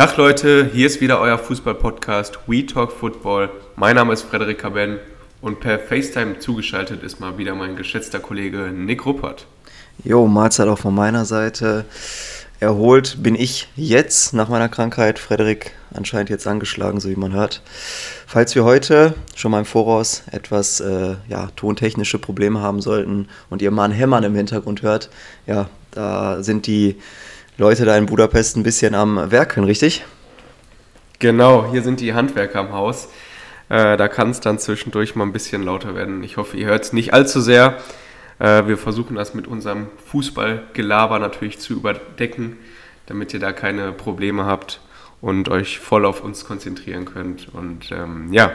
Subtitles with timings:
[0.00, 3.50] Tag Leute, hier ist wieder euer Fußball-Podcast We Talk Football.
[3.76, 4.98] Mein Name ist Frederik Kaben
[5.42, 9.46] und per FaceTime zugeschaltet ist mal wieder mein geschätzter Kollege Nick Ruppert.
[10.02, 11.84] Jo, Mahlzeit auch von meiner Seite.
[12.60, 15.18] Erholt bin ich jetzt nach meiner Krankheit.
[15.18, 17.60] Frederik anscheinend jetzt angeschlagen, so wie man hört.
[18.26, 23.60] Falls wir heute schon mal im Voraus etwas äh, ja, tontechnische Probleme haben sollten und
[23.60, 25.10] ihr mal ein Hämmern im Hintergrund hört,
[25.46, 26.96] ja, da sind die
[27.60, 30.06] Leute da in Budapest ein bisschen am Werkeln, richtig?
[31.18, 33.08] Genau, hier sind die Handwerker am Haus.
[33.68, 36.24] Äh, da kann es dann zwischendurch mal ein bisschen lauter werden.
[36.24, 37.76] Ich hoffe, ihr hört es nicht allzu sehr.
[38.38, 42.56] Äh, wir versuchen das mit unserem Fußballgelaber natürlich zu überdecken,
[43.04, 44.80] damit ihr da keine Probleme habt
[45.20, 47.52] und euch voll auf uns konzentrieren könnt.
[47.52, 48.52] Und ähm, ja,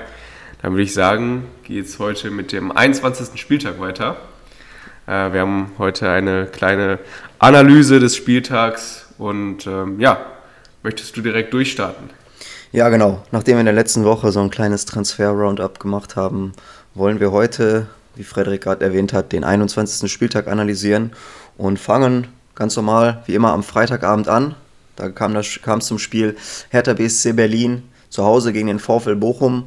[0.64, 3.40] dann würde ich sagen, geht es heute mit dem 21.
[3.40, 4.18] Spieltag weiter.
[5.08, 6.98] Äh, wir haben heute eine kleine
[7.38, 10.26] Analyse des Spieltags und ähm, ja,
[10.84, 12.10] möchtest du direkt durchstarten?
[12.72, 13.24] Ja, genau.
[13.32, 16.52] Nachdem wir in der letzten Woche so ein kleines Transfer-Roundup gemacht haben,
[16.94, 20.12] wollen wir heute, wie Frederik gerade erwähnt hat, den 21.
[20.12, 21.12] Spieltag analysieren
[21.58, 24.56] und fangen ganz normal wie immer am Freitagabend an.
[24.96, 26.36] Da kam es zum Spiel
[26.70, 29.66] Hertha BSC Berlin zu Hause gegen den VfL Bochum.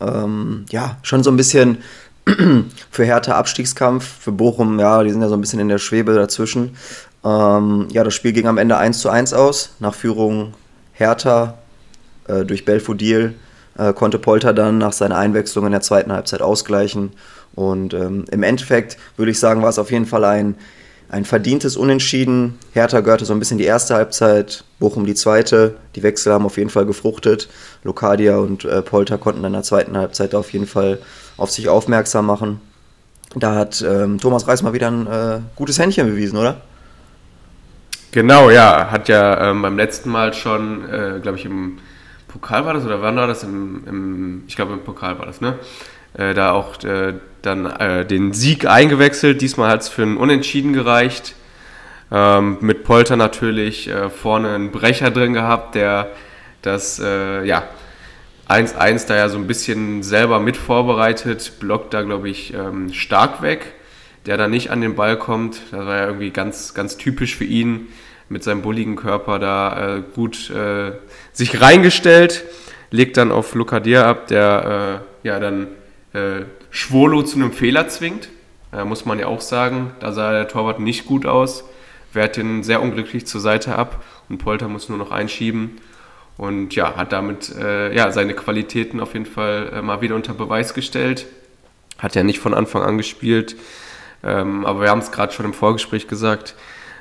[0.00, 1.78] Ähm, ja, schon so ein bisschen
[2.90, 6.14] für Hertha Abstiegskampf, für Bochum, ja, die sind ja so ein bisschen in der Schwebe
[6.14, 6.76] dazwischen.
[7.24, 10.54] Ähm, ja, das Spiel ging am Ende 1 zu 1 aus, nach Führung
[10.92, 11.58] Hertha
[12.28, 13.34] äh, durch Belfodil
[13.80, 17.12] äh, konnte Polter dann nach seiner Einwechslung in der zweiten Halbzeit ausgleichen.
[17.54, 20.54] Und ähm, im Endeffekt würde ich sagen, war es auf jeden Fall ein,
[21.08, 22.58] ein verdientes Unentschieden.
[22.72, 25.76] Hertha gehörte so ein bisschen die erste Halbzeit, Bochum die zweite.
[25.96, 27.48] Die Wechsel haben auf jeden Fall gefruchtet.
[27.82, 30.98] Lokadia und äh, Polter konnten in der zweiten Halbzeit auf jeden Fall
[31.36, 32.60] auf sich aufmerksam machen.
[33.36, 36.60] Da hat ähm, Thomas Reis mal wieder ein äh, gutes Händchen bewiesen, oder?
[38.12, 38.90] Genau, ja.
[38.90, 41.78] Hat ja ähm, beim letzten Mal schon, äh, glaube ich, im
[42.28, 43.42] Pokal war das oder wann war das?
[43.44, 45.58] Im, im ich glaube, im Pokal war das, ne?
[46.14, 49.40] Äh, da auch äh, dann äh, den Sieg eingewechselt.
[49.40, 51.34] Diesmal hat es für einen Unentschieden gereicht.
[52.12, 56.10] Ähm, mit Polter natürlich äh, vorne einen Brecher drin gehabt, der
[56.62, 57.62] das, äh, ja,
[58.48, 63.42] 1-1 da ja so ein bisschen selber mit vorbereitet, blockt da, glaube ich, ähm, stark
[63.42, 63.74] weg,
[64.26, 65.60] der da nicht an den Ball kommt.
[65.70, 67.88] Das war ja irgendwie ganz, ganz typisch für ihn,
[68.28, 70.92] mit seinem bulligen Körper da äh, gut äh,
[71.32, 72.44] sich reingestellt,
[72.90, 75.68] legt dann auf Lukadir ab, der äh, ja dann
[76.12, 78.28] äh, Schwolo zu einem Fehler zwingt.
[78.84, 81.64] Muss man ja auch sagen, da sah der Torwart nicht gut aus,
[82.12, 85.80] wehrt den sehr unglücklich zur Seite ab und Polter muss nur noch einschieben
[86.40, 90.32] und ja, hat damit äh, ja, seine Qualitäten auf jeden Fall äh, mal wieder unter
[90.32, 91.26] Beweis gestellt.
[91.98, 93.56] Hat ja nicht von Anfang an gespielt,
[94.22, 96.54] ähm, aber wir haben es gerade schon im Vorgespräch gesagt.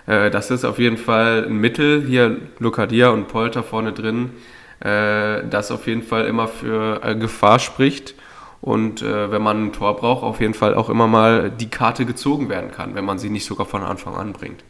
[0.07, 4.31] Äh, das ist auf jeden Fall ein Mittel, hier Lucadia und Polter vorne drin,
[4.79, 8.15] äh, das auf jeden Fall immer für äh, Gefahr spricht.
[8.61, 12.05] Und äh, wenn man ein Tor braucht, auf jeden Fall auch immer mal die Karte
[12.05, 14.63] gezogen werden kann, wenn man sie nicht sogar von Anfang an bringt.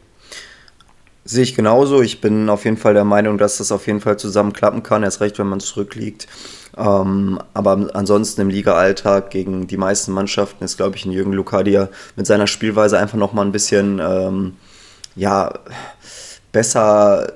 [1.24, 2.00] Sehe ich genauso.
[2.00, 5.02] Ich bin auf jeden Fall der Meinung, dass das auf jeden Fall zusammen klappen kann.
[5.02, 6.28] Erst recht, wenn man zurückliegt.
[6.76, 11.88] Ähm, aber ansonsten im Liga-Alltag gegen die meisten Mannschaften ist, glaube ich, ein Jürgen Lukadia
[12.16, 14.56] mit seiner Spielweise einfach nochmal ein bisschen ähm,
[15.16, 15.52] ja,
[16.52, 17.32] besser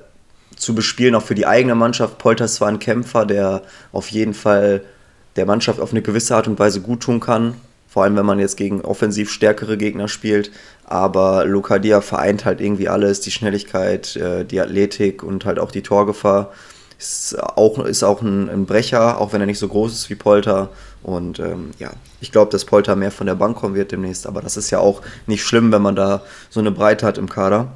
[0.55, 2.17] zu bespielen, auch für die eigene Mannschaft.
[2.17, 4.81] Polters war ein Kämpfer, der auf jeden Fall
[5.35, 7.55] der Mannschaft auf eine gewisse Art und Weise gut tun kann.
[7.87, 10.51] Vor allem, wenn man jetzt gegen offensiv stärkere Gegner spielt.
[10.85, 15.81] Aber Lucadia vereint halt irgendwie alles, die Schnelligkeit, äh, die Athletik und halt auch die
[15.81, 16.51] Torgefahr.
[16.97, 20.15] Ist auch, ist auch ein, ein Brecher, auch wenn er nicht so groß ist wie
[20.15, 20.69] Polter.
[21.03, 21.91] Und ähm, ja,
[22.21, 24.25] ich glaube, dass Polter mehr von der Bank kommen wird demnächst.
[24.27, 27.29] Aber das ist ja auch nicht schlimm, wenn man da so eine Breite hat im
[27.29, 27.67] Kader.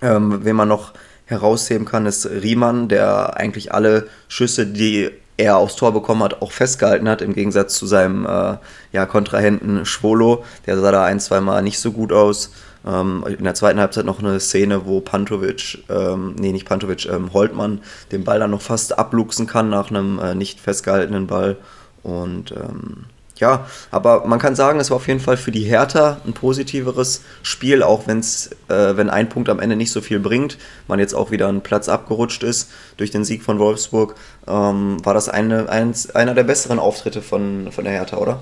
[0.00, 0.92] Ähm, wen man noch
[1.26, 6.50] herausheben kann, ist Riemann, der eigentlich alle Schüsse, die er aufs Tor bekommen hat, auch
[6.50, 8.56] festgehalten hat, im Gegensatz zu seinem äh,
[8.92, 10.44] ja, Kontrahenten Schwolo.
[10.66, 12.50] Der sah da ein, zwei Mal nicht so gut aus.
[12.86, 17.32] Ähm, in der zweiten Halbzeit noch eine Szene, wo Pantovic, ähm, nee, nicht Pantovic, ähm,
[17.32, 17.80] Holtmann
[18.12, 21.56] den Ball dann noch fast abluchsen kann nach einem äh, nicht festgehaltenen Ball.
[22.02, 23.06] Und ähm,
[23.38, 27.22] ja, aber man kann sagen, es war auf jeden Fall für die Hertha ein positiveres
[27.42, 30.58] Spiel, auch wenn's, äh, wenn ein Punkt am Ende nicht so viel bringt,
[30.88, 34.16] man jetzt auch wieder einen Platz abgerutscht ist durch den Sieg von Wolfsburg,
[34.46, 38.40] ähm, war das eine, eins, einer der besseren Auftritte von, von der Hertha, oder?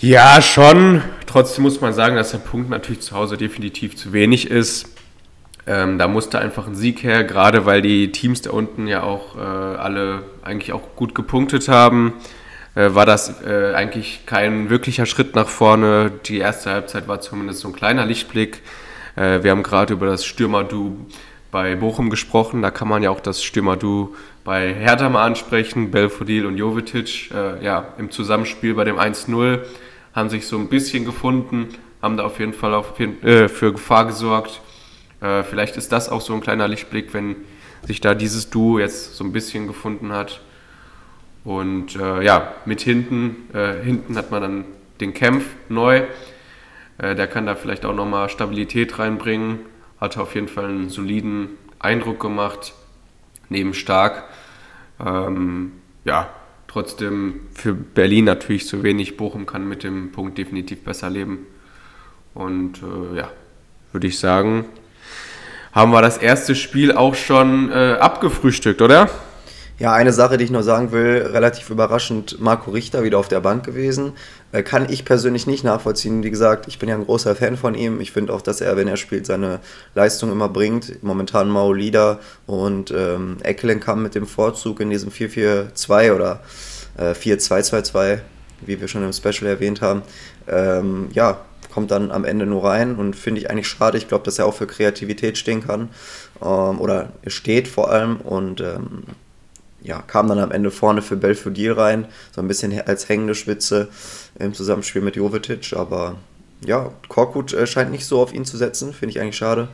[0.00, 1.02] Ja, schon.
[1.28, 4.88] Trotzdem muss man sagen, dass der Punkt natürlich zu Hause definitiv zu wenig ist.
[5.66, 9.36] Ähm, da musste einfach ein Sieg her, gerade weil die Teams da unten ja auch
[9.36, 12.14] äh, alle eigentlich auch gut gepunktet haben
[12.74, 16.12] äh, war das äh, eigentlich kein wirklicher Schritt nach vorne.
[16.26, 18.62] Die erste Halbzeit war zumindest so ein kleiner Lichtblick.
[19.16, 20.96] Äh, wir haben gerade über das Stürmer-Du
[21.50, 22.62] bei Bochum gesprochen.
[22.62, 24.14] Da kann man ja auch das Stürmer-Du
[24.44, 25.90] bei Hertha mal ansprechen.
[25.90, 29.60] Belfodil und Jovetic, äh, ja, im Zusammenspiel bei dem 1-0
[30.18, 31.68] haben sich so ein bisschen gefunden,
[32.02, 34.60] haben da auf jeden Fall auf, äh, für Gefahr gesorgt.
[35.20, 37.36] Äh, vielleicht ist das auch so ein kleiner Lichtblick, wenn
[37.86, 40.40] sich da dieses Duo jetzt so ein bisschen gefunden hat.
[41.44, 44.64] Und äh, ja, mit hinten, äh, hinten hat man dann
[45.00, 46.02] den Kempf neu.
[46.98, 49.60] Äh, der kann da vielleicht auch nochmal Stabilität reinbringen.
[50.00, 52.74] Hat auf jeden Fall einen soliden Eindruck gemacht,
[53.48, 54.24] neben Stark.
[55.04, 55.72] Ähm,
[56.04, 56.28] ja,
[56.68, 59.16] trotzdem für Berlin natürlich zu wenig.
[59.16, 61.46] Bochum kann mit dem Punkt definitiv besser leben.
[62.34, 63.30] Und äh, ja,
[63.90, 64.66] würde ich sagen,
[65.72, 69.10] haben wir das erste Spiel auch schon äh, abgefrühstückt, oder?
[69.78, 73.38] Ja, eine Sache, die ich noch sagen will, relativ überraschend, Marco Richter wieder auf der
[73.38, 74.14] Bank gewesen.
[74.50, 76.24] Äh, kann ich persönlich nicht nachvollziehen.
[76.24, 78.00] Wie gesagt, ich bin ja ein großer Fan von ihm.
[78.00, 79.60] Ich finde auch, dass er, wenn er spielt, seine
[79.94, 81.00] Leistung immer bringt.
[81.04, 86.40] Momentan Maolida und ähm, Eckelenkamp mit dem Vorzug in diesem 4-4-2 oder
[86.96, 88.18] äh, 4-2-2-2,
[88.66, 90.02] wie wir schon im Special erwähnt haben.
[90.48, 91.38] Ähm, ja,
[91.72, 93.96] kommt dann am Ende nur rein und finde ich eigentlich schade.
[93.96, 95.90] Ich glaube, dass er auch für Kreativität stehen kann
[96.42, 99.04] ähm, oder er steht vor allem und ähm,
[99.82, 103.88] ja, kam dann am Ende vorne für Belfodil rein, so ein bisschen als hängende Spitze
[104.38, 106.16] im Zusammenspiel mit Jovetic, aber
[106.64, 109.68] ja, Korkut äh, scheint nicht so auf ihn zu setzen, finde ich eigentlich schade.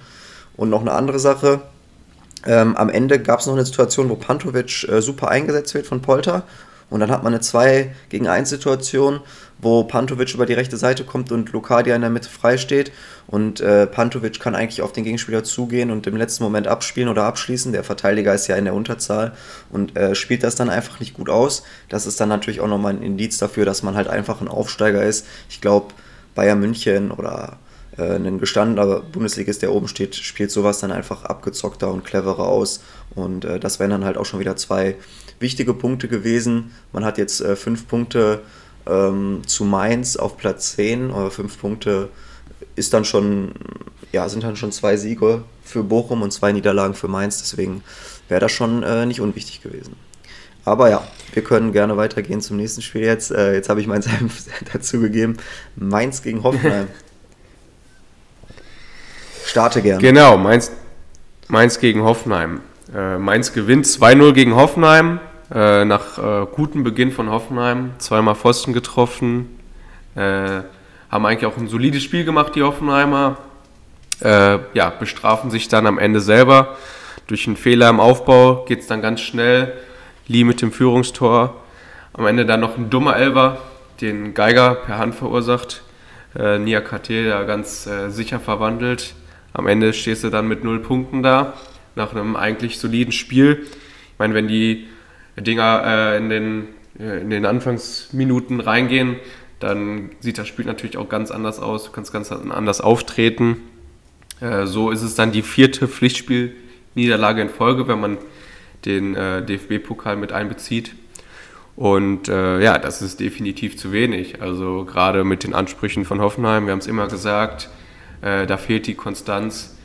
[0.57, 1.63] Und noch eine andere Sache,
[2.47, 6.03] ähm, am Ende gab es noch eine Situation, wo Pantovic äh, super eingesetzt wird von
[6.03, 6.43] Polter
[6.91, 9.21] und dann hat man eine 2 gegen 1 Situation,
[9.65, 12.93] wo Pantovic über die rechte Seite kommt und Lokadia in der Mitte frei steht.
[13.27, 17.25] Und äh, Pantovic kann eigentlich auf den Gegenspieler zugehen und im letzten Moment abspielen oder
[17.25, 17.73] abschließen.
[17.73, 19.33] Der Verteidiger ist ja in der Unterzahl
[19.71, 21.65] und äh, spielt das dann einfach nicht gut aus.
[21.89, 25.03] Das ist dann natürlich auch nochmal ein Indiz dafür, dass man halt einfach ein Aufsteiger
[25.03, 25.27] ist.
[25.49, 25.95] Ich glaube,
[26.35, 27.59] Bayern München oder
[27.97, 32.83] äh, ein gestandener Bundesligist, der oben steht, spielt sowas dann einfach abgezockter und cleverer aus.
[33.15, 34.97] Und äh, das wären dann halt auch schon wieder zwei
[35.39, 36.73] wichtige Punkte gewesen.
[36.93, 38.43] Man hat jetzt äh, fünf Punkte
[38.87, 42.09] ähm, zu Mainz auf Platz 10, oder fünf Punkte
[42.77, 43.53] ist dann schon,
[44.13, 47.83] ja, sind dann schon zwei Siege für Bochum und zwei Niederlagen für Mainz, deswegen
[48.29, 49.97] wäre das schon äh, nicht unwichtig gewesen.
[50.65, 53.31] Aber ja, wir können gerne weitergehen zum nächsten Spiel jetzt.
[53.31, 55.37] Äh, jetzt habe ich mein Senf dazu gegeben.
[55.77, 56.89] Mainz gegen Hoffenheim.
[59.47, 60.01] Starte gerne.
[60.01, 60.73] Genau, Mainz,
[61.49, 62.61] Mainz gegen Hoffenheim.
[62.95, 65.21] Äh, Mainz gewinnt 2-0 gegen Hoffenheim.
[65.55, 67.93] Äh, nach äh, gutem Beginn von Hoffenheim.
[67.99, 69.57] Zweimal Pfosten getroffen.
[70.17, 70.63] Äh,
[71.09, 73.37] haben eigentlich auch ein solides Spiel gemacht, die Hoffenheimer.
[74.21, 76.77] Äh, ja, bestrafen sich dann am Ende selber.
[77.29, 79.73] Durch einen Fehler im Aufbau geht es dann ganz schnell.
[80.27, 81.55] Lee mit dem Führungstor.
[82.15, 83.59] Am Ende dann noch ein dummer Elber,
[84.01, 85.83] den Geiger per Hand verursacht.
[86.37, 89.15] Äh, Nia KT da ganz äh, sicher verwandelt.
[89.53, 91.53] Am Ende stehst du dann mit null Punkten da,
[91.95, 93.63] nach einem eigentlich soliden Spiel.
[93.63, 94.89] Ich meine, wenn die
[95.37, 99.17] Dinger äh, in, den, äh, in den Anfangsminuten reingehen,
[99.61, 101.85] dann sieht das Spiel natürlich auch ganz anders aus.
[101.85, 103.57] Du kannst ganz anders auftreten.
[104.41, 108.19] Äh, so ist es dann die vierte Pflichtspielniederlage in Folge, wenn man
[108.85, 110.95] den äh, DFB-Pokal mit einbezieht.
[111.77, 114.41] Und äh, ja, das ist definitiv zu wenig.
[114.43, 117.69] Also gerade mit den Ansprüchen von Hoffenheim, wir haben es immer gesagt,
[118.23, 119.77] äh, da fehlt die Konstanz.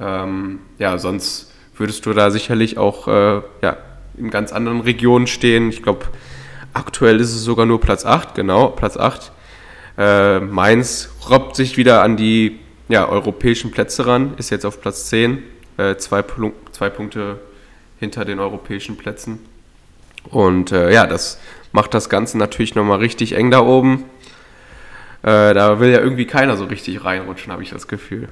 [0.00, 3.76] Ähm, ja, sonst würdest du da sicherlich auch äh, ja,
[4.16, 5.68] in ganz anderen Regionen stehen.
[5.68, 6.06] Ich glaube,
[6.72, 9.32] aktuell ist es sogar nur Platz 8, genau, Platz 8.
[9.96, 12.58] Äh, Mainz robbt sich wieder an die
[12.88, 15.42] ja, europäischen Plätze ran, ist jetzt auf Platz 10,
[15.78, 16.24] äh, zwei,
[16.72, 17.40] zwei Punkte
[17.98, 19.38] hinter den europäischen Plätzen.
[20.30, 21.38] Und äh, ja, das
[21.72, 24.04] macht das Ganze natürlich nochmal richtig eng da oben.
[25.24, 28.28] Äh, da will ja irgendwie keiner so richtig reinrutschen, habe ich das Gefühl.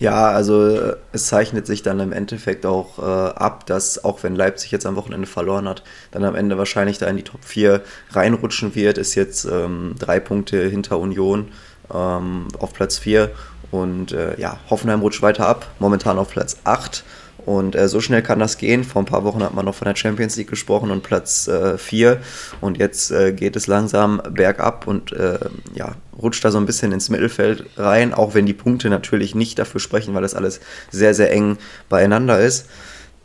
[0.00, 4.34] Ja, also äh, es zeichnet sich dann im Endeffekt auch äh, ab, dass auch wenn
[4.34, 7.82] Leipzig jetzt am Wochenende verloren hat, dann am Ende wahrscheinlich da in die Top 4
[8.10, 11.52] reinrutschen wird, ist jetzt ähm, drei Punkte hinter Union
[11.94, 13.30] ähm, auf Platz 4
[13.70, 17.04] und äh, ja, Hoffenheim rutscht weiter ab, momentan auf Platz 8
[17.46, 18.84] und äh, so schnell kann das gehen.
[18.84, 22.12] Vor ein paar Wochen hat man noch von der Champions League gesprochen und Platz 4.
[22.12, 22.16] Äh,
[22.60, 25.38] und jetzt äh, geht es langsam bergab und äh,
[25.74, 29.58] ja, rutscht da so ein bisschen ins Mittelfeld rein, auch wenn die Punkte natürlich nicht
[29.58, 30.60] dafür sprechen, weil das alles
[30.90, 31.58] sehr, sehr eng
[31.88, 32.66] beieinander ist.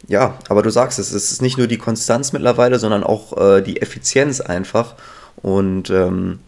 [0.07, 3.61] Ja, aber du sagst es, es ist nicht nur die Konstanz mittlerweile, sondern auch äh,
[3.61, 4.95] die Effizienz einfach.
[5.41, 6.39] Und ähm,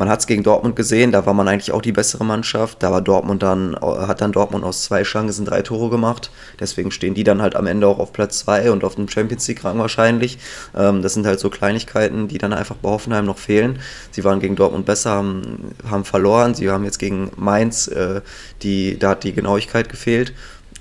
[0.00, 2.82] man hat es gegen Dortmund gesehen, da war man eigentlich auch die bessere Mannschaft.
[2.82, 6.30] Da war Dortmund dann, hat dann Dortmund aus zwei Chancen drei Tore gemacht.
[6.58, 9.46] Deswegen stehen die dann halt am Ende auch auf Platz zwei und auf dem Champions
[9.46, 10.38] League-Rang wahrscheinlich.
[10.74, 13.78] Ähm, das sind halt so Kleinigkeiten, die dann einfach bei Hoffenheim noch fehlen.
[14.10, 16.54] Sie waren gegen Dortmund besser, haben, haben verloren.
[16.54, 18.22] Sie haben jetzt gegen Mainz, äh,
[18.62, 20.32] die, da hat die Genauigkeit gefehlt.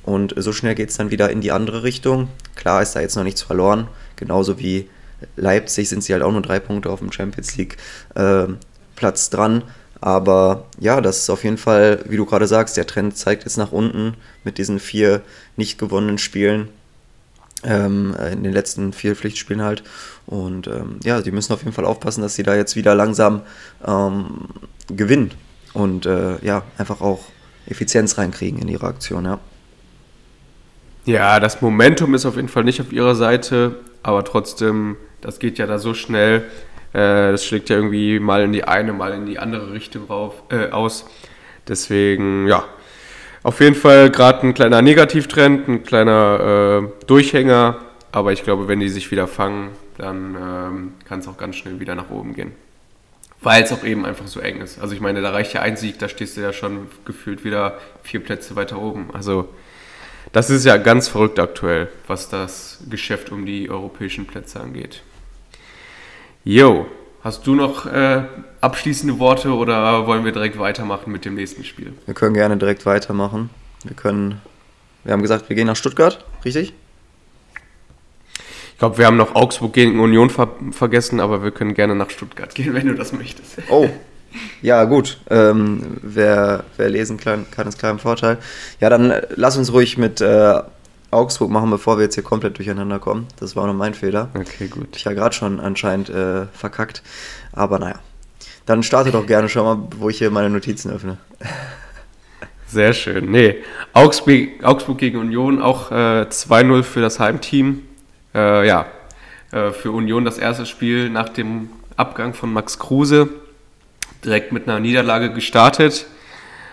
[0.03, 2.29] und so schnell geht es dann wieder in die andere Richtung.
[2.55, 4.87] Klar ist da jetzt noch nichts verloren, genauso wie
[5.35, 7.75] Leipzig sind sie halt auch nur drei Punkte auf dem Champions League
[8.15, 8.45] äh,
[8.99, 9.63] Platz dran.
[10.01, 13.57] Aber ja, das ist auf jeden Fall, wie du gerade sagst, der Trend zeigt jetzt
[13.57, 15.21] nach unten mit diesen vier
[15.57, 16.69] nicht gewonnenen Spielen.
[17.63, 19.83] Ähm, in den letzten vier Pflichtspielen halt.
[20.25, 23.41] Und ähm, ja, die müssen auf jeden Fall aufpassen, dass sie da jetzt wieder langsam
[23.85, 24.47] ähm,
[24.87, 25.31] gewinnen
[25.73, 27.25] und äh, ja, einfach auch
[27.67, 29.39] Effizienz reinkriegen in ihre Aktion, ja.
[31.05, 35.57] Ja, das Momentum ist auf jeden Fall nicht auf ihrer Seite, aber trotzdem, das geht
[35.57, 36.43] ja da so schnell.
[36.93, 40.43] Äh, das schlägt ja irgendwie mal in die eine, mal in die andere Richtung rauf,
[40.49, 41.05] äh, aus.
[41.67, 42.65] Deswegen, ja,
[43.43, 47.77] auf jeden Fall gerade ein kleiner Negativtrend, ein kleiner äh, Durchhänger.
[48.11, 51.79] Aber ich glaube, wenn die sich wieder fangen, dann ähm, kann es auch ganz schnell
[51.79, 52.53] wieder nach oben gehen.
[53.41, 54.81] Weil es auch eben einfach so eng ist.
[54.81, 57.77] Also ich meine, da reicht ja ein Sieg, da stehst du ja schon gefühlt wieder
[58.03, 59.09] vier Plätze weiter oben.
[59.13, 59.49] Also
[60.33, 65.03] das ist ja ganz verrückt aktuell, was das Geschäft um die europäischen Plätze angeht.
[66.51, 66.87] Jo,
[67.21, 68.23] hast du noch äh,
[68.59, 71.93] abschließende Worte oder wollen wir direkt weitermachen mit dem nächsten Spiel?
[72.07, 73.51] Wir können gerne direkt weitermachen.
[73.83, 74.41] Wir können,
[75.03, 76.73] wir haben gesagt, wir gehen nach Stuttgart, richtig?
[78.71, 82.09] Ich glaube, wir haben noch Augsburg gegen Union ver vergessen, aber wir können gerne nach
[82.09, 83.59] Stuttgart gehen, wenn du das möchtest.
[83.69, 83.87] Oh,
[84.63, 85.19] ja, gut.
[85.29, 88.39] Ähm, wer, wer lesen kann, kann ist klar im Vorteil.
[88.79, 90.61] Ja, dann äh, lass uns ruhig mit äh,
[91.11, 93.27] Augsburg machen, bevor wir jetzt hier komplett durcheinander kommen.
[93.39, 94.29] Das war nur mein Fehler.
[94.33, 94.95] Okay, gut.
[94.95, 97.01] Ich ja gerade schon anscheinend äh, verkackt.
[97.51, 97.99] Aber naja.
[98.65, 101.17] Dann starte doch gerne schon mal, wo ich hier meine Notizen öffne.
[102.67, 103.31] Sehr schön.
[103.31, 103.55] Nee,
[103.93, 107.81] Augsburg, Augsburg gegen Union, auch äh, 2-0 für das Heimteam.
[108.35, 108.85] Äh, ja,
[109.51, 113.29] äh, für Union das erste Spiel nach dem Abgang von Max Kruse.
[114.23, 116.05] Direkt mit einer Niederlage gestartet.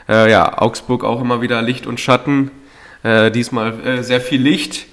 [0.06, 2.50] Äh, ja, Augsburg auch immer wieder Licht und Schatten.
[3.06, 4.86] Äh, diesmal äh, sehr viel Licht.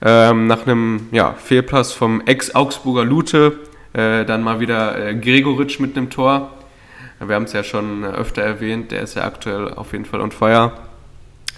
[0.00, 3.58] Ähm, nach einem ja, Fehlpass vom Ex-Augsburger Lute,
[3.92, 6.54] äh, dann mal wieder äh, Gregoritsch mit einem Tor.
[7.20, 10.32] Wir haben es ja schon öfter erwähnt, der ist ja aktuell auf jeden Fall on
[10.32, 10.72] fire.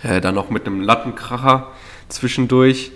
[0.03, 1.69] Äh, dann noch mit einem Lattenkracher
[2.09, 2.91] zwischendurch.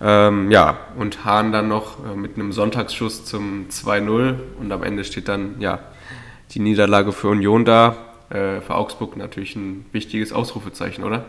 [0.00, 5.04] Ähm, ja, und Hahn dann noch äh, mit einem Sonntagsschuss zum 2-0 und am Ende
[5.04, 5.78] steht dann ja
[6.52, 7.96] die Niederlage für Union da.
[8.30, 11.26] Äh, für Augsburg natürlich ein wichtiges Ausrufezeichen, oder?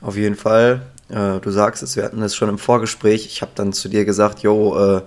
[0.00, 0.82] Auf jeden Fall.
[1.08, 3.26] Äh, du sagst es, wir hatten es schon im Vorgespräch.
[3.26, 5.02] Ich habe dann zu dir gesagt, jo, äh,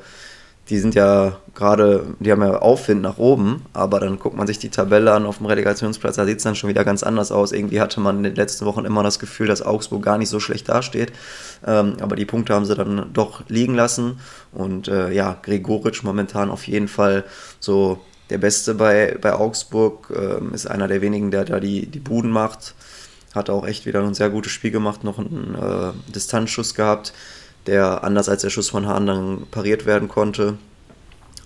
[0.69, 4.57] die sind ja gerade, die haben ja Aufwind nach oben, aber dann guckt man sich
[4.57, 7.51] die Tabelle an auf dem Relegationsplatz, da sieht es dann schon wieder ganz anders aus.
[7.51, 10.39] Irgendwie hatte man in den letzten Wochen immer das Gefühl, dass Augsburg gar nicht so
[10.39, 11.11] schlecht dasteht.
[11.65, 14.19] Ähm, aber die Punkte haben sie dann doch liegen lassen.
[14.51, 17.25] Und äh, ja, Gregoritsch momentan auf jeden Fall
[17.59, 17.99] so
[18.31, 22.31] der Beste bei, bei Augsburg, ähm, ist einer der wenigen, der da die, die Buden
[22.31, 22.73] macht.
[23.35, 27.13] Hat auch echt wieder ein sehr gutes Spiel gemacht, noch einen äh, Distanzschuss gehabt,
[27.67, 30.57] der anders als der Schuss von Hahn dann pariert werden konnte.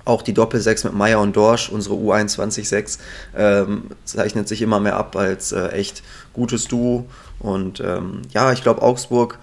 [0.06, 3.00] Auch die Doppel-6 mit Meier und Dorsch, unsere U21-6,
[3.36, 6.04] ähm, zeichnet sich immer mehr ab als äh, echt
[6.34, 7.06] gutes Duo.
[7.40, 9.40] Und ähm, ja, ich glaube, Augsburg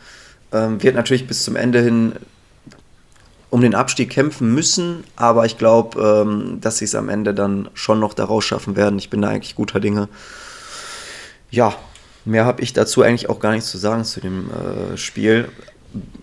[0.52, 2.14] ähm, wird natürlich bis zum Ende hin
[3.50, 7.68] um den Abstieg kämpfen müssen, aber ich glaube, ähm, dass sie es am Ende dann
[7.74, 8.98] schon noch daraus schaffen werden.
[8.98, 10.08] Ich bin da eigentlich guter Dinge.
[11.50, 11.74] Ja,
[12.26, 15.48] Mehr habe ich dazu eigentlich auch gar nichts zu sagen zu dem äh, Spiel.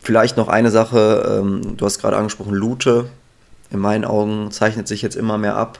[0.01, 3.07] Vielleicht noch eine Sache, ähm, du hast gerade angesprochen, Lute.
[3.71, 5.79] In meinen Augen zeichnet sich jetzt immer mehr ab,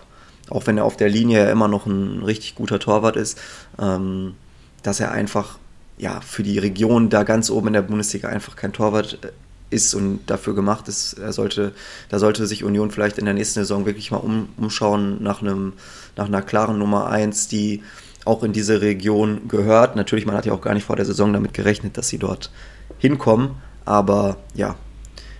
[0.50, 3.38] auch wenn er auf der Linie ja immer noch ein richtig guter Torwart ist,
[3.78, 4.36] ähm,
[4.82, 5.60] dass er einfach
[5.98, 9.94] ja, für die Region da ganz oben in der Bundesliga einfach kein Torwart äh, ist
[9.94, 11.14] und dafür gemacht ist.
[11.14, 11.74] Er sollte,
[12.08, 15.74] da sollte sich Union vielleicht in der nächsten Saison wirklich mal um, umschauen nach, einem,
[16.16, 17.84] nach einer klaren Nummer 1, die
[18.26, 19.96] auch in diese Region gehört.
[19.96, 22.52] Natürlich, man hat ja auch gar nicht vor der Saison damit gerechnet, dass sie dort
[22.98, 23.52] hinkommen.
[23.86, 24.76] Aber ja,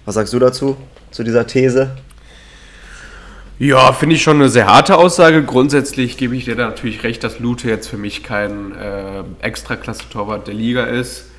[0.06, 0.78] was sagst du dazu,
[1.12, 1.96] zu dieser These?
[3.60, 5.44] Ja, finde ich schon eine sehr harte Aussage.
[5.44, 10.48] Grundsätzlich gebe ich dir da natürlich recht, dass Lute jetzt für mich kein äh, Extraklasse-Torwart
[10.48, 11.30] der Liga ist.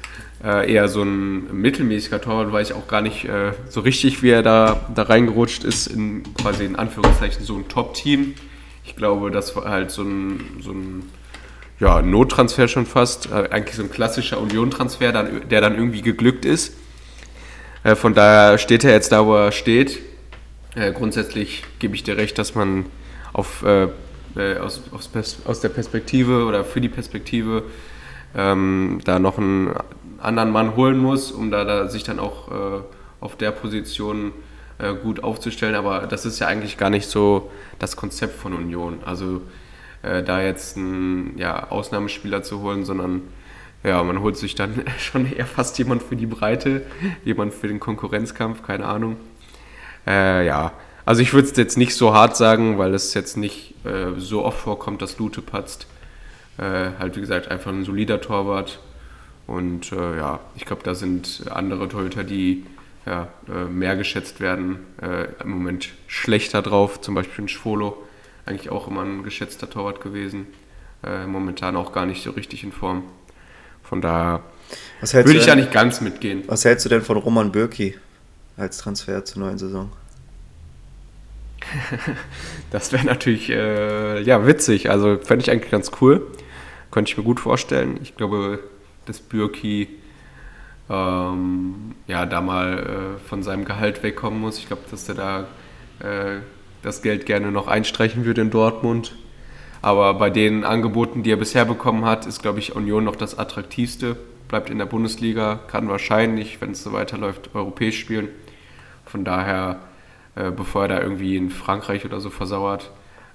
[0.42, 4.30] Äh, eher so ein mittelmäßiger Torwart, weiß ich auch gar nicht äh, so richtig, wie
[4.30, 8.34] er da, da reingerutscht ist, in quasi in Anführungszeichen so ein Top-Team.
[8.84, 11.02] Ich glaube, das war halt so ein, so ein
[11.81, 16.75] ja, Nottransfer schon fast, äh, eigentlich so ein klassischer Union-Transfer, der dann irgendwie geglückt ist.
[17.83, 20.00] Äh, von daher steht er jetzt da, wo er steht.
[20.75, 22.87] Äh, grundsätzlich gebe ich dir recht, dass man
[23.33, 23.88] auf, äh,
[24.37, 27.64] äh, aus, aus, der Perspektive oder für die Perspektive
[28.37, 29.75] ähm, da noch einen
[30.19, 32.81] anderen Mann holen muss, um da, da sich dann auch äh,
[33.21, 34.33] auf der Position
[35.04, 35.76] gut aufzustellen.
[35.76, 38.99] Aber das ist ja eigentlich gar nicht so das Konzept von Union.
[39.07, 39.40] Also
[40.04, 43.23] äh, da jetzt einen ja, Ausnahmespieler zu holen, sondern
[43.82, 46.82] ja, man holt sich dann schon eher fast jemand für die Breite,
[47.25, 49.16] jemand für den Konkurrenzkampf, keine Ahnung.
[50.06, 50.73] Äh, ja,
[51.06, 54.44] also ich würde es jetzt nicht so hart sagen, weil es jetzt nicht äh, so
[54.44, 55.87] oft vorkommt, dass Lute patzt.
[56.56, 58.80] Äh, halt wie gesagt einfach ein solider Torwart.
[59.46, 62.64] Und äh, ja, ich glaube, da sind andere Torhüter, die
[63.04, 67.00] ja, äh, mehr geschätzt werden, äh, im Moment schlechter drauf.
[67.02, 68.02] Zum Beispiel ein Schwolo,
[68.46, 70.46] eigentlich auch immer ein geschätzter Torwart gewesen.
[71.26, 73.02] momentan auch gar nicht so richtig in Form.
[73.82, 74.40] Von daher
[75.02, 76.42] würde ich ja nicht ganz mitgehen.
[76.46, 77.96] Was hältst du denn von Roman Bürki
[78.56, 79.90] als Transfer zur neuen Saison?
[82.70, 84.90] das wäre natürlich äh, ja, witzig.
[84.90, 86.26] Also fände ich eigentlich ganz cool.
[86.90, 87.98] Könnte ich mir gut vorstellen.
[88.02, 88.60] Ich glaube,
[89.06, 89.88] dass Bürki
[90.88, 94.58] ähm, ja, da mal äh, von seinem Gehalt wegkommen muss.
[94.58, 95.46] Ich glaube, dass er da
[96.00, 96.40] äh,
[96.85, 99.17] das Geld gerne noch einstreichen würde in Dortmund.
[99.83, 103.38] Aber bei den Angeboten, die er bisher bekommen hat, ist, glaube ich, Union noch das
[103.38, 104.17] attraktivste.
[104.49, 108.29] Bleibt in der Bundesliga, kann wahrscheinlich, wenn es so weiterläuft, europäisch spielen.
[109.05, 109.81] Von daher
[110.37, 112.91] äh, bevor er da irgendwie in Frankreich oder so versauert,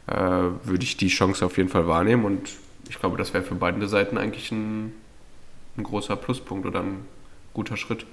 [0.08, 2.50] äh, würde ich die Chance auf jeden Fall wahrnehmen und
[2.89, 4.94] ich glaube, das wäre für beide Seiten eigentlich ein,
[5.77, 7.06] ein großer Pluspunkt oder ein
[7.53, 8.06] guter Schritt.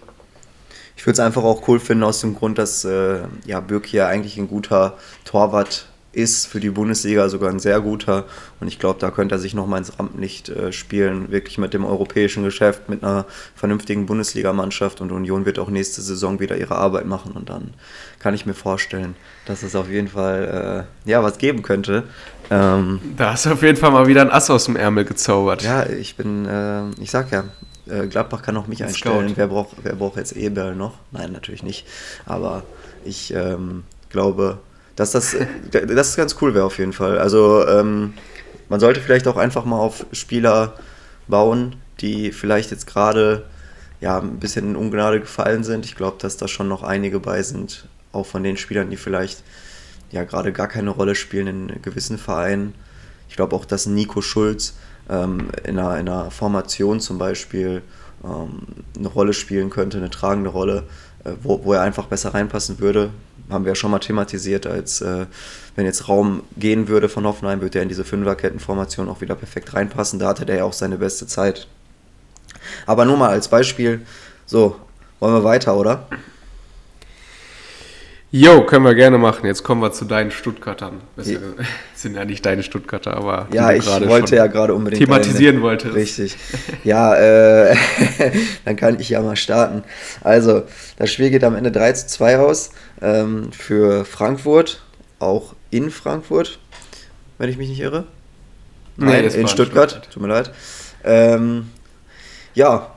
[0.97, 4.09] Ich würde es einfach auch cool finden aus dem Grund, dass äh, ja, Birk hier
[4.09, 5.87] eigentlich ein guter Torwart
[6.17, 8.25] ist für die Bundesliga sogar ein sehr guter.
[8.59, 11.85] Und ich glaube, da könnte er sich nochmal ins Rampenlicht äh, spielen, wirklich mit dem
[11.85, 15.03] europäischen Geschäft, mit einer vernünftigen Bundesligamannschaft.
[15.03, 17.33] Und Union wird auch nächste Saison wieder ihre Arbeit machen.
[17.33, 17.75] Und dann
[18.19, 22.05] kann ich mir vorstellen, dass es auf jeden Fall äh, ja, was geben könnte.
[22.51, 25.63] Ähm, da hast du auf jeden Fall mal wieder ein Ass aus dem Ärmel gezaubert.
[25.63, 27.45] Ja, ich bin, äh, ich sag ja,
[27.89, 29.33] äh, Gladbach kann auch mich ein einstellen.
[29.35, 30.95] Wer braucht, wer braucht jetzt Eberl noch?
[31.13, 31.87] Nein, natürlich nicht.
[32.25, 32.63] Aber
[33.05, 34.59] ich ähm, glaube,
[34.97, 35.37] dass das,
[35.71, 37.19] das ganz cool wäre auf jeden Fall.
[37.19, 38.15] Also ähm,
[38.69, 40.75] man sollte vielleicht auch einfach mal auf Spieler
[41.29, 43.45] bauen, die vielleicht jetzt gerade
[44.01, 45.85] ja, ein bisschen in Ungnade gefallen sind.
[45.85, 49.43] Ich glaube, dass da schon noch einige bei sind, auch von den Spielern, die vielleicht
[50.11, 52.75] ja gerade gar keine Rolle spielen in gewissen Vereinen.
[53.29, 54.75] Ich glaube auch, dass Nico Schulz
[55.09, 57.83] ähm, in, einer, in, einer, Formation zum Beispiel
[58.25, 58.63] ähm,
[58.99, 60.85] eine Rolle spielen könnte, eine tragende Rolle,
[61.25, 63.11] äh, wo, wo er einfach besser reinpassen würde
[63.51, 65.27] haben wir ja schon mal thematisiert, als äh,
[65.75, 69.75] wenn jetzt Raum gehen würde von Hoffenheim, würde er in diese Fünferkettenformation auch wieder perfekt
[69.75, 70.19] reinpassen.
[70.19, 71.69] Da hatte der ja auch seine beste Zeit.
[72.87, 74.05] Aber nur mal als Beispiel,
[74.47, 74.77] so,
[75.21, 76.09] wollen wir weiter, oder?
[78.33, 79.47] Jo, können wir gerne machen.
[79.47, 81.01] Jetzt kommen wir zu deinen Stuttgartern.
[81.15, 81.39] Das ja.
[81.95, 85.95] sind ja nicht deine Stuttgarter, aber ja, ich wollte ja gerade unbedingt thematisieren wollte.
[85.95, 86.37] Richtig.
[86.83, 87.77] Ja, äh,
[88.65, 89.85] dann kann ich ja mal starten.
[90.23, 90.65] Also,
[90.97, 94.83] das Spiel geht am Ende 3 zu 2 aus ähm, für Frankfurt,
[95.21, 96.59] auch in Frankfurt,
[97.39, 98.07] wenn ich mich nicht irre.
[98.97, 99.91] Nein, nee, in Stuttgart.
[99.91, 100.13] Stuttgart.
[100.13, 100.51] Tut mir leid.
[101.05, 101.71] Ähm,
[102.55, 102.96] ja,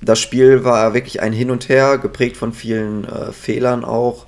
[0.00, 4.26] das Spiel war wirklich ein Hin und Her, geprägt von vielen äh, Fehlern auch.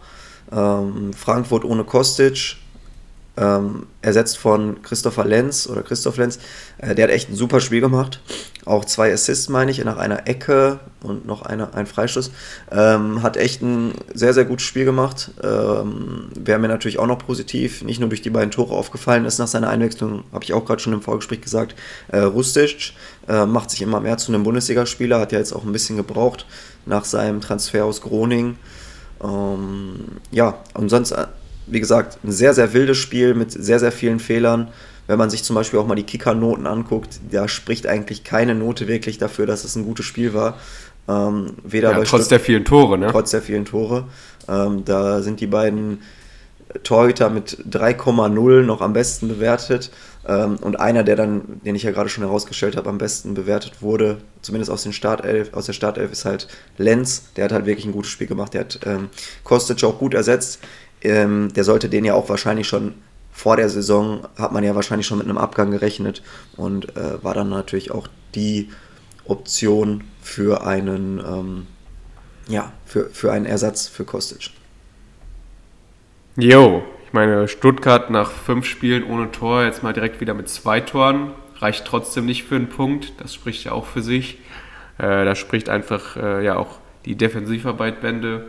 [0.50, 2.56] Ähm, Frankfurt ohne Kostic,
[3.36, 6.38] ähm, ersetzt von Christopher Lenz oder Christoph Lenz.
[6.78, 8.20] Äh, der hat echt ein super Spiel gemacht.
[8.64, 12.30] Auch zwei Assists, meine ich, nach einer Ecke und noch eine, ein Freistoß.
[12.70, 15.32] Ähm, hat echt ein sehr, sehr gutes Spiel gemacht.
[15.42, 19.38] Ähm, Wäre mir natürlich auch noch positiv, nicht nur durch die beiden Tore aufgefallen ist
[19.38, 21.74] nach seiner Einwechslung, habe ich auch gerade schon im Vorgespräch gesagt.
[22.08, 22.92] Äh, Rustic
[23.28, 26.46] äh, macht sich immer mehr zu einem Bundesligaspieler, hat ja jetzt auch ein bisschen gebraucht
[26.86, 28.58] nach seinem Transfer aus Groningen.
[29.22, 29.96] Ähm,
[30.30, 31.26] ja, und sonst äh,
[31.66, 34.68] wie gesagt, ein sehr, sehr wildes Spiel mit sehr, sehr vielen Fehlern.
[35.12, 38.88] Wenn man sich zum Beispiel auch mal die Kicker-Noten anguckt, da spricht eigentlich keine Note
[38.88, 40.58] wirklich dafür, dass es ein gutes Spiel war.
[41.06, 43.08] Ähm, weder ja, trotz Stutt der vielen Tore, ne?
[43.10, 44.04] Trotz der vielen Tore.
[44.48, 46.00] Ähm, da sind die beiden
[46.82, 49.90] Torhüter mit 3,0 noch am besten bewertet.
[50.26, 53.82] Ähm, und einer, der dann, den ich ja gerade schon herausgestellt habe, am besten bewertet
[53.82, 56.48] wurde, zumindest aus, den Startelf, aus der Startelf, ist halt
[56.78, 57.24] Lenz.
[57.36, 58.54] Der hat halt wirklich ein gutes Spiel gemacht.
[58.54, 59.10] Der hat ähm,
[59.44, 60.58] Kostic auch gut ersetzt
[61.04, 62.94] ähm, der sollte den ja auch wahrscheinlich schon
[63.32, 66.22] vor der Saison, hat man ja wahrscheinlich schon mit einem Abgang gerechnet
[66.56, 68.70] und äh, war dann natürlich auch die
[69.24, 71.66] Option für einen, ähm,
[72.48, 74.50] ja, für, für einen Ersatz für Kostic.
[76.36, 80.80] Jo, ich meine, Stuttgart nach fünf Spielen ohne Tor, jetzt mal direkt wieder mit zwei
[80.80, 83.12] Toren, reicht trotzdem nicht für einen Punkt.
[83.18, 84.38] Das spricht ja auch für sich.
[84.98, 88.46] Äh, da spricht einfach äh, ja auch die Defensivarbeit Bände.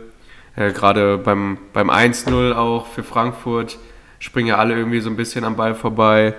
[0.56, 3.78] Äh, Gerade beim, beim 1-0 auch für Frankfurt
[4.24, 6.34] springen ja alle irgendwie so ein bisschen am Ball vorbei.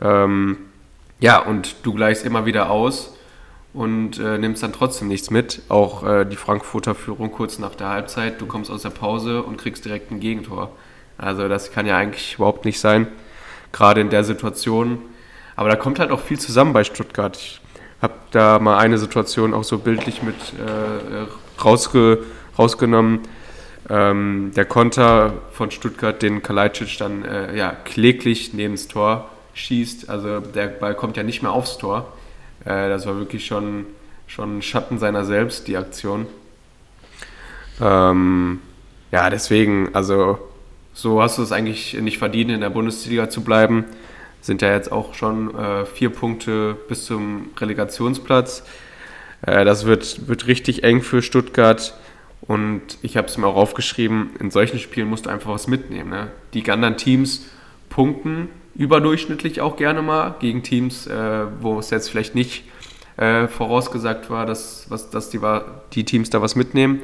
[0.00, 0.58] Ähm,
[1.18, 3.16] ja, und du gleichst immer wieder aus
[3.74, 5.62] und äh, nimmst dann trotzdem nichts mit.
[5.68, 8.40] Auch äh, die Frankfurter Führung kurz nach der Halbzeit.
[8.40, 10.70] Du kommst aus der Pause und kriegst direkt ein Gegentor.
[11.18, 13.08] Also das kann ja eigentlich überhaupt nicht sein,
[13.72, 15.00] gerade in der Situation.
[15.56, 17.36] Aber da kommt halt auch viel zusammen bei Stuttgart.
[17.36, 17.60] Ich
[18.00, 21.26] habe da mal eine Situation auch so bildlich mit äh,
[21.62, 22.24] rausge,
[22.56, 23.22] rausgenommen.
[23.90, 30.08] Ähm, der Konter von Stuttgart, den Kalajdzic dann äh, ja, kläglich neben das Tor schießt.
[30.08, 32.12] Also der Ball kommt ja nicht mehr aufs Tor.
[32.64, 33.86] Äh, das war wirklich schon,
[34.28, 36.26] schon ein Schatten seiner selbst, die Aktion.
[37.80, 38.60] Ähm,
[39.10, 40.38] ja, deswegen, also
[40.94, 43.86] so hast du es eigentlich nicht verdient, in der Bundesliga zu bleiben.
[44.40, 48.62] Sind ja jetzt auch schon äh, vier Punkte bis zum Relegationsplatz.
[49.42, 51.94] Äh, das wird, wird richtig eng für Stuttgart.
[52.42, 56.10] Und ich habe es mir auch aufgeschrieben, in solchen Spielen musst du einfach was mitnehmen.
[56.10, 56.30] Ne?
[56.54, 57.46] Die anderen Teams
[57.88, 62.64] punkten überdurchschnittlich auch gerne mal gegen Teams, äh, wo es jetzt vielleicht nicht
[63.16, 65.40] äh, vorausgesagt war, dass, was, dass die,
[65.92, 67.00] die Teams da was mitnehmen.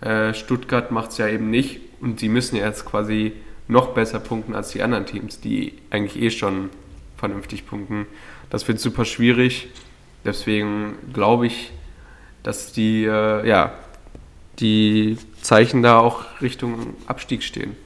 [0.00, 3.32] Äh, Stuttgart macht es ja eben nicht und sie müssen jetzt quasi
[3.68, 6.70] noch besser punkten als die anderen Teams, die eigentlich eh schon
[7.16, 8.06] vernünftig punkten.
[8.50, 9.68] Das wird super schwierig.
[10.24, 11.72] Deswegen glaube ich,
[12.42, 13.72] dass die, äh, ja,
[14.60, 17.76] die Zeichen da auch Richtung Abstieg stehen.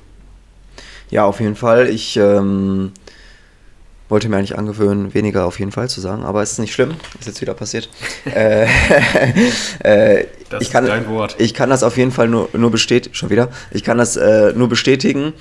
[1.11, 1.89] Ja, auf jeden Fall.
[1.89, 2.93] Ich ähm,
[4.09, 6.95] wollte mir eigentlich angewöhnen, weniger auf jeden Fall zu sagen, aber es ist nicht schlimm,
[7.19, 7.89] ist jetzt wieder passiert.
[8.25, 8.65] äh,
[9.81, 11.37] äh, das ich kann, ist dein Wort.
[11.39, 14.53] Ich kann das auf jeden Fall nur, nur bestätigen, schon wieder, ich kann das äh,
[14.55, 15.33] nur bestätigen.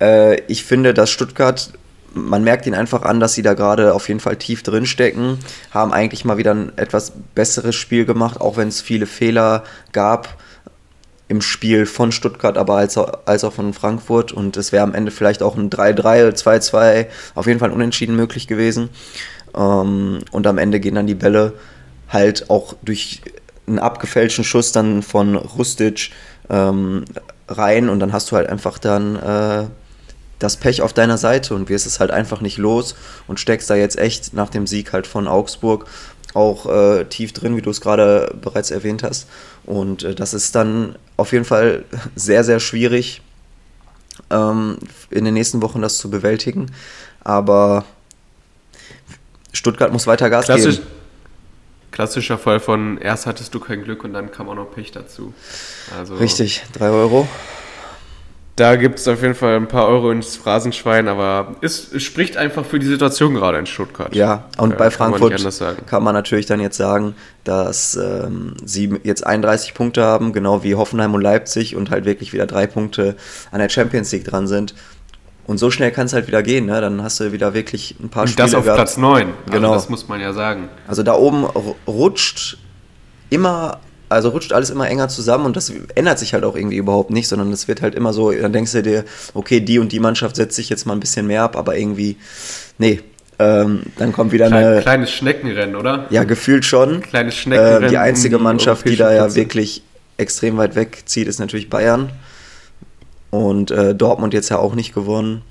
[0.00, 1.72] Äh, ich finde, dass Stuttgart,
[2.14, 5.38] man merkt ihnen einfach an, dass sie da gerade auf jeden Fall tief drin stecken,
[5.70, 10.36] haben eigentlich mal wieder ein etwas besseres Spiel gemacht, auch wenn es viele Fehler gab
[11.32, 14.32] im Spiel von Stuttgart, aber als, als auch von Frankfurt.
[14.32, 18.46] Und es wäre am Ende vielleicht auch ein 3-3, 2-2, auf jeden Fall unentschieden möglich
[18.46, 18.90] gewesen.
[19.56, 21.54] Ähm, und am Ende gehen dann die Bälle
[22.10, 23.22] halt auch durch
[23.66, 26.10] einen abgefälschten Schuss dann von Rustic
[26.50, 27.06] ähm,
[27.48, 29.64] rein und dann hast du halt einfach dann äh,
[30.38, 32.94] das Pech auf deiner Seite und wirst es halt einfach nicht los
[33.26, 35.86] und steckst da jetzt echt nach dem Sieg halt von Augsburg
[36.34, 39.28] auch äh, tief drin, wie du es gerade bereits erwähnt hast.
[39.64, 43.22] Und äh, das ist dann auf jeden Fall sehr, sehr schwierig,
[44.30, 44.78] ähm,
[45.10, 46.70] in den nächsten Wochen das zu bewältigen.
[47.24, 47.84] Aber
[49.52, 50.86] Stuttgart muss weiter Gas Klassisch, geben.
[51.90, 55.34] Klassischer Fall von erst hattest du kein Glück und dann kam auch noch Pech dazu.
[55.96, 57.28] Also, Richtig, drei Euro.
[58.56, 62.36] Da gibt es auf jeden Fall ein paar Euro ins Phrasenschwein, aber es, es spricht
[62.36, 64.14] einfach für die Situation gerade in Stuttgart.
[64.14, 68.54] Ja, und äh, bei Frankfurt kann man, kann man, natürlich dann jetzt sagen, dass ähm,
[68.62, 72.66] sie jetzt 31 Punkte haben, genau wie Hoffenheim und Leipzig und halt wirklich wieder drei
[72.66, 73.16] Punkte
[73.52, 74.74] an der Champions League dran sind.
[75.46, 76.80] Und so schnell kann es halt wieder gehen, ne?
[76.80, 78.46] Dann hast du wieder wirklich ein paar und Spiele.
[78.46, 78.78] Das auf gehabt.
[78.78, 79.28] Platz 9.
[79.28, 79.68] Also genau.
[79.68, 80.68] Also das muss man ja sagen.
[80.86, 81.46] Also da oben
[81.86, 82.58] rutscht
[83.30, 83.80] immer
[84.12, 87.28] also rutscht alles immer enger zusammen und das ändert sich halt auch irgendwie überhaupt nicht,
[87.28, 90.36] sondern es wird halt immer so, dann denkst du dir, okay, die und die Mannschaft
[90.36, 92.16] setzt sich jetzt mal ein bisschen mehr ab, aber irgendwie,
[92.78, 93.00] nee,
[93.38, 94.80] ähm, dann kommt wieder Klein, eine.
[94.82, 96.06] Kleines Schneckenrennen, oder?
[96.10, 97.00] Ja, gefühlt schon.
[97.00, 97.84] Kleines Schneckenrennen.
[97.84, 99.82] Äh, die einzige Mannschaft, die da ja wirklich
[100.16, 102.10] extrem weit wegzieht, ist natürlich Bayern.
[103.30, 105.42] Und äh, Dortmund jetzt ja auch nicht gewonnen.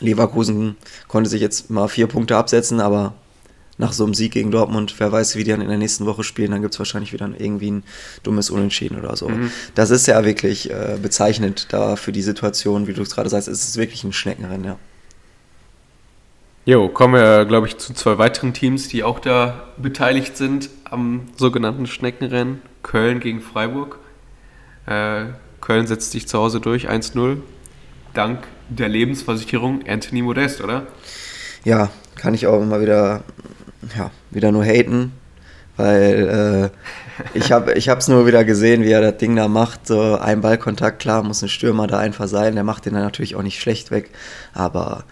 [0.00, 0.76] Leverkusen
[1.08, 3.14] konnte sich jetzt mal vier Punkte absetzen, aber
[3.80, 6.22] nach so einem Sieg gegen Dortmund, wer weiß, wie die dann in der nächsten Woche
[6.22, 7.82] spielen, dann gibt es wahrscheinlich wieder irgendwie ein
[8.22, 9.28] dummes Unentschieden oder so.
[9.28, 9.50] Mhm.
[9.74, 13.48] Das ist ja wirklich äh, bezeichnend da für die Situation, wie du es gerade sagst,
[13.48, 14.78] ist es wirklich ein Schneckenrennen, ja.
[16.66, 21.28] Jo, kommen wir, glaube ich, zu zwei weiteren Teams, die auch da beteiligt sind am
[21.36, 22.60] sogenannten Schneckenrennen.
[22.82, 23.98] Köln gegen Freiburg.
[24.86, 25.24] Äh,
[25.62, 27.38] Köln setzt sich zu Hause durch, 1-0.
[28.12, 30.86] Dank der Lebensversicherung Anthony Modest, oder?
[31.64, 33.24] Ja, kann ich auch immer wieder
[33.96, 35.12] ja, wieder nur haten,
[35.76, 36.70] weil
[37.34, 39.86] äh, ich habe es nur wieder gesehen, wie er das Ding da macht.
[39.86, 42.54] So ein Ballkontakt, klar, muss ein Stürmer da einfach sein.
[42.54, 44.10] Der macht den dann natürlich auch nicht schlecht weg,
[44.52, 45.04] aber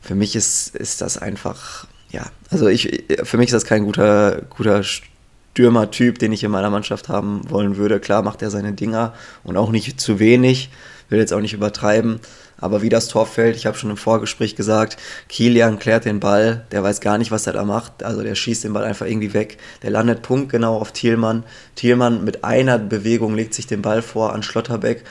[0.00, 4.42] für mich ist, ist das einfach, ja, also ich, für mich ist das kein guter,
[4.50, 8.00] guter Stürmertyp, den ich in meiner Mannschaft haben wollen würde.
[8.00, 10.70] Klar macht er seine Dinger und auch nicht zu wenig,
[11.08, 12.20] will jetzt auch nicht übertreiben,
[12.64, 14.96] aber wie das Tor fällt, ich habe schon im Vorgespräch gesagt,
[15.28, 18.02] Kilian klärt den Ball, der weiß gar nicht, was er da macht.
[18.02, 19.58] Also der schießt den Ball einfach irgendwie weg.
[19.82, 21.44] Der landet punktgenau auf Thielmann.
[21.74, 25.04] Thielmann mit einer Bewegung legt sich den Ball vor an Schlotterbeck.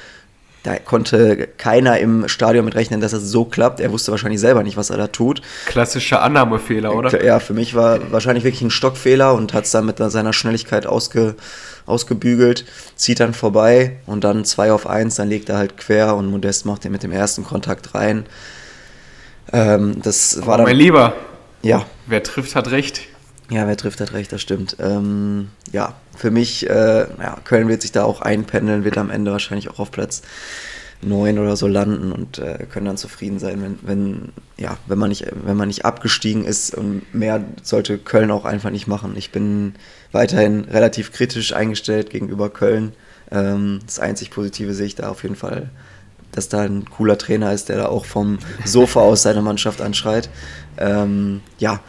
[0.64, 3.82] Da konnte keiner im Stadion mit rechnen, dass das so klappt.
[3.82, 5.42] Er wusste wahrscheinlich selber nicht, was er da tut.
[5.66, 7.24] Klassischer Annahmefehler, oder?
[7.24, 10.86] Ja, für mich war wahrscheinlich wirklich ein Stockfehler und hat es dann mit seiner Schnelligkeit
[10.86, 11.36] ausge,
[11.86, 12.64] ausgebügelt,
[12.96, 16.66] zieht dann vorbei und dann 2 auf 1, dann legt er halt quer und Modest
[16.66, 18.26] macht den mit dem ersten Kontakt rein.
[19.52, 21.14] Ähm, das Aber war dann, mein Lieber,
[21.62, 21.86] ja.
[22.08, 23.02] wer trifft, hat recht.
[23.54, 24.78] Ja, wer trifft, hat recht, das stimmt.
[24.80, 29.32] Ähm, ja, für mich, äh, ja, Köln wird sich da auch einpendeln, wird am Ende
[29.32, 30.24] wahrscheinlich auch auf Platz
[31.04, 35.10] neun oder so landen und äh, können dann zufrieden sein, wenn, wenn, ja, wenn, man
[35.10, 39.14] nicht, wenn man nicht abgestiegen ist und mehr sollte Köln auch einfach nicht machen.
[39.18, 39.76] Ich bin
[40.12, 42.94] weiterhin relativ kritisch eingestellt gegenüber Köln.
[43.30, 45.70] Ähm, das einzig Positive sehe ich da auf jeden Fall,
[46.32, 50.28] dass da ein cooler Trainer ist, der da auch vom Sofa aus seine Mannschaft anschreit.
[50.80, 51.82] Ähm, ja.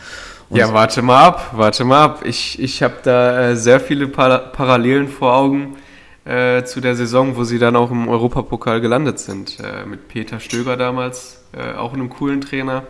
[0.54, 2.20] Und ja, warte mal ab, warte mal ab.
[2.24, 5.76] Ich, ich habe da äh, sehr viele Par Parallelen vor Augen
[6.24, 9.58] äh, zu der Saison, wo sie dann auch im Europapokal gelandet sind.
[9.58, 12.84] Äh, mit Peter Stöger damals, äh, auch einem coolen Trainer.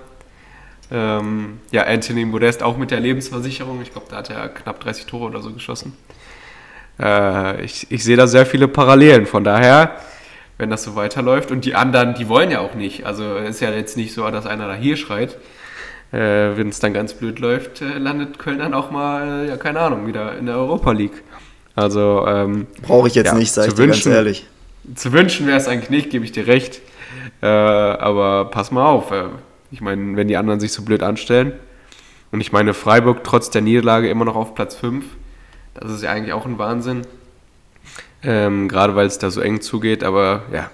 [0.93, 3.81] Ähm, ja, Anthony Modest auch mit der Lebensversicherung.
[3.81, 5.97] Ich glaube, da hat er knapp 30 Tore oder so geschossen.
[7.01, 9.25] Äh, ich, ich sehe da sehr viele Parallelen.
[9.25, 9.97] Von daher,
[10.59, 13.07] wenn das so weiterläuft und die anderen, die wollen ja auch nicht.
[13.07, 15.39] Also ist ja jetzt nicht so, dass einer da hier schreit.
[16.15, 19.81] Äh, wenn es dann ganz blöd läuft, äh, landet Köln dann auch mal, ja, keine
[19.81, 21.25] Ahnung, wieder in der Europa League.
[21.75, 24.47] Also ähm, brauche ich jetzt ja, nicht, sage ich wünschen, ganz ehrlich.
[24.95, 26.83] Zu wünschen wäre es eigentlich nicht, gebe ich dir recht.
[27.43, 29.11] Äh, aber pass mal auf.
[29.11, 29.25] Äh,
[29.73, 31.53] ich meine, wenn die anderen sich so blöd anstellen.
[32.31, 35.05] Und ich meine, Freiburg trotz der Niederlage immer noch auf Platz 5.
[35.75, 37.03] Das ist ja eigentlich auch ein Wahnsinn.
[38.23, 40.05] Ähm, gerade weil es da so eng zugeht.
[40.05, 40.71] Aber ja,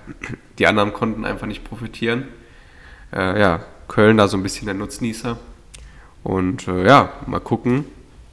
[0.59, 2.29] die anderen konnten einfach nicht profitieren.
[3.11, 5.37] Äh, ja, Köln da so ein bisschen der Nutznießer.
[6.23, 7.85] Und äh, ja, mal gucken,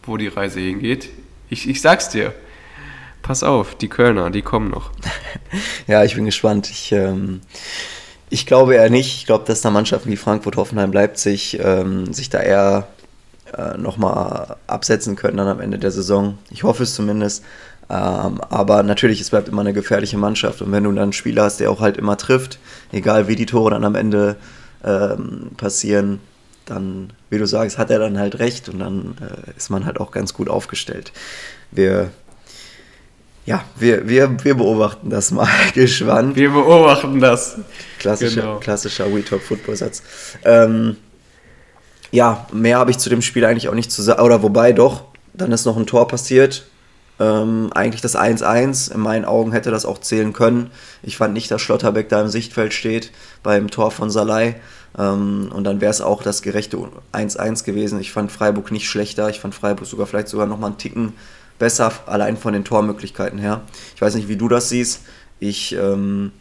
[0.04, 1.10] wo die Reise hingeht.
[1.50, 2.34] Ich, ich sag's dir
[3.28, 4.92] pass auf, die Kölner, die kommen noch.
[5.88, 6.70] ja, ich bin gespannt.
[6.70, 7.42] Ich, ähm,
[8.30, 9.18] ich glaube eher nicht.
[9.18, 12.88] Ich glaube, dass da Mannschaften wie Frankfurt, Hoffenheim, Leipzig ähm, sich da eher
[13.56, 16.38] äh, nochmal absetzen können dann am Ende der Saison.
[16.50, 17.44] Ich hoffe es zumindest.
[17.90, 20.62] Ähm, aber natürlich, es bleibt immer eine gefährliche Mannschaft.
[20.62, 22.60] Und wenn du dann einen Spieler hast, der auch halt immer trifft,
[22.94, 24.38] egal wie die Tore dann am Ende
[24.84, 26.20] ähm, passieren,
[26.66, 30.00] dann, wie du sagst, hat er dann halt recht und dann äh, ist man halt
[30.00, 31.12] auch ganz gut aufgestellt.
[31.72, 32.12] Wir
[33.48, 36.36] ja, wir, wir, wir beobachten das mal gespannt.
[36.36, 37.58] Wir beobachten das.
[37.98, 38.60] Klassischer, genau.
[38.60, 40.04] klassischer We Talk Football Satz.
[40.44, 40.98] Ähm,
[42.12, 44.22] ja, mehr habe ich zu dem Spiel eigentlich auch nicht zu sagen.
[44.22, 46.66] Oder wobei doch, dann ist noch ein Tor passiert.
[47.20, 48.94] Ähm, eigentlich das 1-1.
[48.94, 50.70] In meinen Augen hätte das auch zählen können.
[51.02, 53.12] Ich fand nicht, dass Schlotterbeck da im Sichtfeld steht
[53.44, 54.56] beim Tor von Salai.
[54.98, 56.78] Ähm, und dann wäre es auch das gerechte
[57.14, 58.00] 1-1 gewesen.
[58.00, 59.30] Ich fand Freiburg nicht schlechter.
[59.30, 61.14] Ich fand Freiburg sogar vielleicht sogar noch mal einen Ticken
[61.60, 63.62] besser, allein von den Tormöglichkeiten her.
[63.96, 65.04] Ich weiß nicht, wie du das siehst.
[65.40, 66.32] Ich, ähm,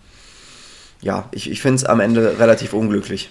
[1.00, 3.30] ja, ich, ich finde es am Ende relativ unglücklich.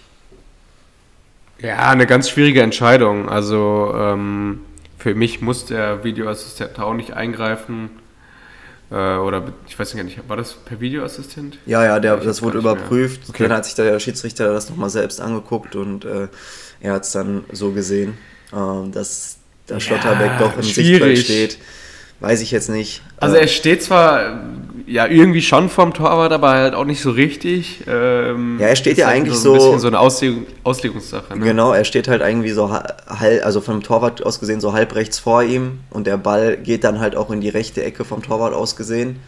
[1.59, 3.29] Ja, eine ganz schwierige Entscheidung.
[3.29, 4.61] Also ähm,
[5.05, 7.91] für mich muss der Videoassistent auch nicht eingreifen.
[8.89, 11.59] Äh, oder ich weiß nicht, war das per Videoassistent?
[11.67, 13.21] Ja, ja, der, das wurde überprüft.
[13.29, 13.43] Okay.
[13.43, 16.27] Dann hat sich der Schiedsrichter das nochmal selbst angeguckt und äh,
[16.81, 18.17] er hat es dann so gesehen,
[18.51, 19.37] äh, dass
[19.67, 21.19] da Schlotterbeck ja, doch im schwierig.
[21.19, 21.57] Sichtfeld steht.
[22.19, 23.03] Weiß ich jetzt nicht.
[23.17, 24.41] Also er steht zwar
[24.87, 27.81] ja irgendwie schon vom Torwart, aber halt auch nicht so richtig.
[27.87, 29.53] Ähm, ja, er steht ja eigentlich so.
[29.53, 31.37] Ein bisschen so eine Auslegung, Auslegungssache.
[31.37, 31.45] Ne?
[31.45, 35.19] Genau, er steht halt irgendwie so halb, also vom Torwart aus gesehen so halb rechts
[35.19, 38.53] vor ihm und der Ball geht dann halt auch in die rechte Ecke vom Torwart
[38.53, 39.19] aus gesehen.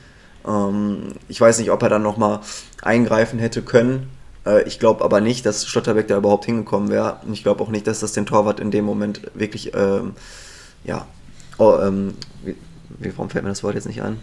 [0.48, 2.40] Ähm, ich weiß nicht, ob er dann nochmal
[2.82, 4.10] eingreifen hätte können.
[4.46, 7.18] Äh, ich glaube aber nicht, dass Schlotterbeck da überhaupt hingekommen wäre.
[7.26, 10.14] Und ich glaube auch nicht, dass das den Torwart in dem Moment wirklich, ähm,
[10.84, 11.06] ja,
[11.58, 12.56] oh, ähm, wie,
[13.16, 14.20] warum fällt mir das Wort jetzt nicht an?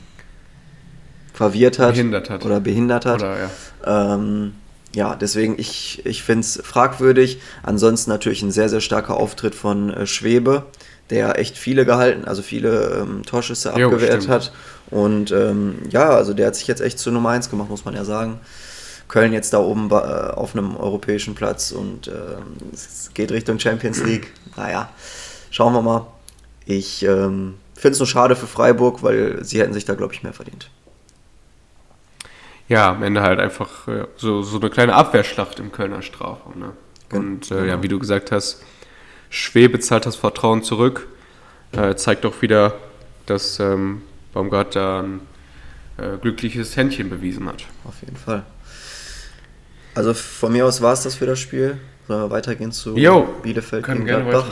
[1.34, 1.90] Verwirrt hat.
[1.90, 2.44] Behindert hat.
[2.44, 3.20] Oder behindert hat.
[3.20, 4.14] Oder, ja.
[4.14, 4.54] Ähm,
[4.94, 7.40] ja, deswegen, ich, ich finde es fragwürdig.
[7.64, 10.66] Ansonsten natürlich ein sehr, sehr starker Auftritt von äh, Schwebe,
[11.10, 14.52] der echt viele gehalten, also viele ähm, Torschüsse abgewehrt jo, hat.
[14.90, 17.94] Und ähm, ja, also der hat sich jetzt echt zu Nummer 1 gemacht, muss man
[17.94, 18.38] ja sagen.
[19.08, 22.12] Köln jetzt da oben äh, auf einem europäischen Platz und äh,
[22.72, 24.32] es geht Richtung Champions League.
[24.56, 24.88] Naja,
[25.50, 26.06] schauen wir mal.
[26.64, 30.22] Ich ähm, finde es nur schade für Freiburg, weil sie hätten sich da, glaube ich,
[30.22, 30.70] mehr verdient.
[32.68, 36.58] Ja, am Ende halt einfach äh, so, so eine kleine Abwehrschlacht im Kölner Strafraum.
[36.58, 36.72] Ne?
[37.12, 37.82] Und äh, ja, genau.
[37.82, 38.62] wie du gesagt hast,
[39.30, 41.08] Schwebe zahlt das Vertrauen zurück.
[41.72, 42.74] Äh, zeigt auch wieder,
[43.26, 45.20] dass ähm, Baumgart da ein
[45.98, 47.64] äh, glückliches Händchen bewiesen hat.
[47.84, 48.44] Auf jeden Fall.
[49.94, 51.78] Also von mir aus war es das für das Spiel.
[52.06, 54.46] Sollen wir weitergehen zu jo, Bielefeld gegen Gladbach?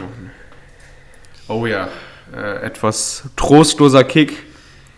[1.48, 1.88] Oh ja,
[2.34, 4.51] äh, etwas trostloser Kick.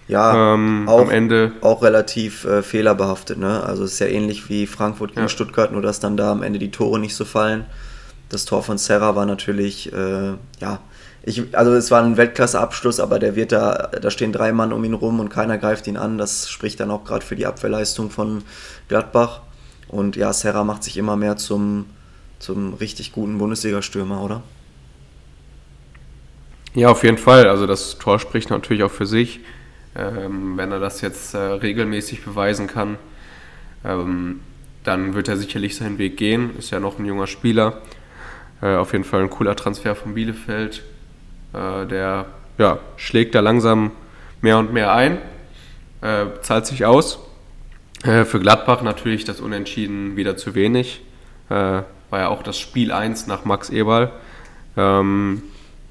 [0.07, 1.53] Ja, ähm, auch, am Ende.
[1.63, 3.39] auch relativ äh, fehlerbehaftet.
[3.39, 3.63] Ne?
[3.63, 5.29] Also es ist ja ähnlich wie Frankfurt gegen ja.
[5.29, 7.65] Stuttgart, nur dass dann da am Ende die Tore nicht so fallen.
[8.29, 10.81] Das Tor von Serra war natürlich, äh, ja,
[11.23, 14.85] ich, also es war ein Weltklasse-Abschluss, aber der wird da, da stehen drei Mann um
[14.85, 16.19] ihn rum und keiner greift ihn an.
[16.19, 18.43] Das spricht dann auch gerade für die Abwehrleistung von
[18.89, 19.41] Gladbach.
[19.89, 21.87] Und ja, Serra macht sich immer mehr zum,
[22.41, 24.43] zum richtig guten Bundesliga-Stürmer, oder?
[26.75, 27.49] Ja, auf jeden Fall.
[27.49, 29.41] Also das Tor spricht natürlich auch für sich.
[29.97, 32.99] Ähm, wenn er das jetzt äh, regelmäßig beweisen kann,
[33.85, 34.41] ähm,
[34.83, 36.57] dann wird er sicherlich seinen Weg gehen.
[36.59, 37.81] Ist ja noch ein junger Spieler.
[38.61, 40.83] Äh, auf jeden Fall ein cooler Transfer von Bielefeld.
[41.53, 42.27] Äh, der
[42.59, 43.93] ja, schlägt da langsam
[44.41, 45.19] mehr und mehr ein,
[46.03, 47.19] äh, zahlt sich aus.
[48.05, 51.01] Äh, für Gladbach natürlich das Unentschieden wieder zu wenig.
[51.49, 54.13] Äh, war ja auch das Spiel 1 nach Max Eberl.
[54.77, 55.43] Ähm,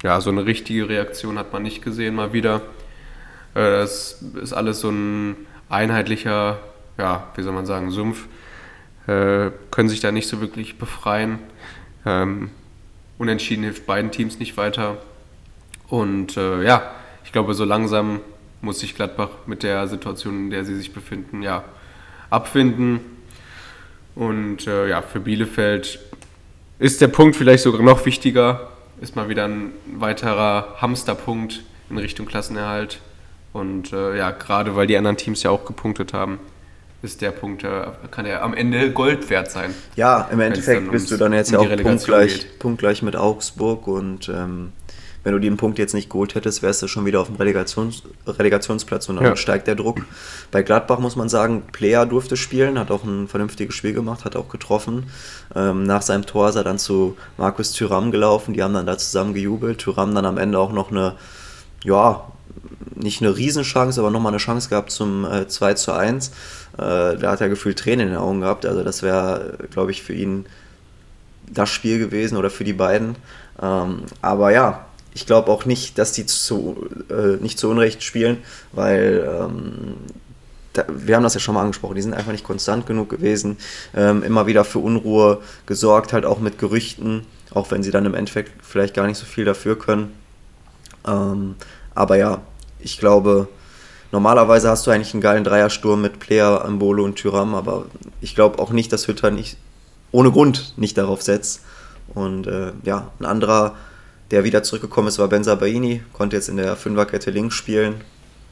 [0.04, 2.62] ja, so eine richtige Reaktion hat man nicht gesehen, mal wieder.
[3.54, 5.36] Es ist alles so ein
[5.70, 6.60] einheitlicher,
[6.98, 8.28] ja, wie soll man sagen, Sumpf.
[9.08, 11.40] Äh, können sich da nicht so wirklich befreien.
[12.06, 12.52] Ähm,
[13.18, 14.98] unentschieden hilft beiden Teams nicht weiter.
[15.88, 16.92] Und äh, ja,
[17.26, 18.22] ich glaube, so langsam
[18.62, 21.64] muss sich Gladbach mit der Situation, in der sie sich befinden, ja,
[22.30, 23.02] abfinden.
[24.16, 26.00] Und äh, ja, für Bielefeld
[26.80, 28.70] ist der Punkt vielleicht sogar noch wichtiger.
[29.02, 33.00] Ist mal wieder ein weiterer Hamsterpunkt in Richtung Klassenerhalt.
[33.54, 36.40] Und äh, ja, gerade weil die anderen Teams ja auch gepunktet haben,
[37.04, 39.74] ist der Punkt, äh, kann er am Ende Gold wert sein.
[39.96, 44.30] Ja, im Endeffekt bist du dann jetzt um ja auch punktgleich, punktgleich mit Augsburg und
[44.30, 44.72] ähm,
[45.24, 48.04] wenn du den Punkt jetzt nicht geholt hättest, wärst du schon wieder auf dem Relegations
[48.28, 49.36] Relegationsplatz und dann ja.
[49.36, 50.02] steigt der Druck.
[50.52, 54.36] Bei Gladbach muss man sagen, Player durfte spielen, hat auch ein vernünftiges Spiel gemacht, hat
[54.36, 55.06] auch getroffen.
[55.56, 58.98] Ähm, nach seinem Tor ist er dann zu Markus Thüram gelaufen, die haben dann da
[58.98, 59.80] zusammen gejubelt.
[59.80, 61.16] Thüram dann am Ende auch noch eine,
[61.86, 62.26] ja,
[62.96, 66.28] nicht eine Riesenchance, aber nochmal eine Chance gehabt zum äh, 2 zu 1.
[66.28, 66.32] Äh,
[66.78, 68.66] da hat er gefühlt Tränen in den Augen gehabt.
[68.66, 70.46] Also das wäre, glaube ich, für ihn
[71.52, 73.16] das Spiel gewesen oder für die beiden.
[73.62, 78.38] Ähm, aber ja, ich glaube auch nicht, dass die zu, äh, nicht zu Unrecht spielen,
[78.72, 79.96] weil ähm,
[80.74, 83.58] da, wir haben das ja schon mal angesprochen, die sind einfach nicht konstant genug gewesen,
[83.96, 88.16] ähm, immer wieder für Unruhe gesorgt, halt auch mit Gerüchten, auch wenn sie dann im
[88.16, 90.14] Endeffekt vielleicht gar nicht so viel dafür können.
[91.06, 91.56] Ähm,
[91.94, 92.42] aber ja,
[92.84, 93.48] ich glaube,
[94.12, 97.86] normalerweise hast du eigentlich einen geilen Dreiersturm mit Player, Ambolo und Tyram, aber
[98.22, 99.58] ich glaube auch nicht, dass Hütter nicht
[100.12, 101.62] ohne Grund nicht darauf setzt.
[102.14, 103.76] Und äh, ja, ein anderer,
[104.32, 108.02] der wieder zurückgekommen ist, war Benza Baini, konnte jetzt in der Fünferkette links spielen,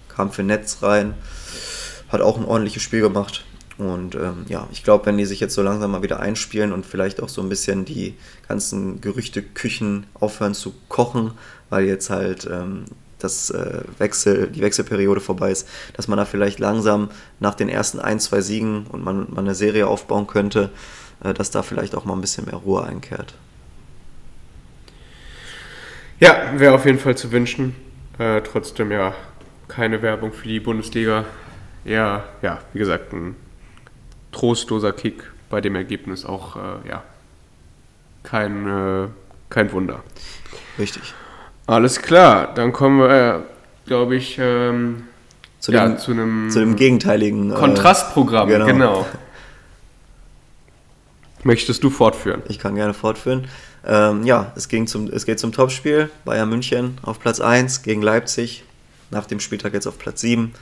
[0.10, 1.14] kam für Netz rein,
[2.10, 3.46] hat auch ein ordentliches Spiel gemacht.
[3.78, 6.86] Und ähm, ja, ich glaube, wenn die sich jetzt so langsam mal wieder einspielen und
[6.86, 8.16] vielleicht auch so ein bisschen die
[8.48, 11.32] ganzen Gerüchteküchen aufhören zu kochen,
[11.70, 12.86] weil jetzt halt ähm,
[13.24, 18.00] das äh, Wechsel, die Wechselperiode vorbei ist, dass man da vielleicht langsam nach den ersten
[18.00, 20.70] ein, zwei Siegen und man, man eine Serie aufbauen könnte,
[21.24, 23.34] äh, dass da vielleicht auch mal ein bisschen mehr Ruhe einkehrt.
[26.20, 27.76] Ja, wäre auf jeden Fall zu wünschen.
[28.20, 29.14] Äh, trotzdem ja
[29.68, 31.26] keine Werbung für die Bundesliga.
[31.84, 33.36] Ja, ja, wie gesagt, ein
[34.32, 37.04] trostloser Kick bei dem Ergebnis auch, äh, ja,
[38.24, 39.12] kein,
[39.50, 40.04] kein Wunder.
[40.78, 41.16] Richtig.
[41.72, 43.40] Alles klar, dann kommen wir, äh,
[43.88, 45.04] glaube ich, ähm,
[45.60, 48.50] zu, ja, dem, zu, einem zu dem gegenteiligen äh, Kontrastprogramm.
[48.50, 48.66] Genau.
[48.66, 49.06] genau.
[51.44, 52.44] Möchtest du fortführen?
[52.50, 53.48] Ich kann gerne fortführen.
[53.88, 56.10] Ähm, ja, es, ging zum, es geht zum Topspiel.
[56.26, 58.66] Bayern München auf Platz 1 gegen Leipzig.
[59.10, 60.54] Nach dem Spieltag jetzt auf Platz 7.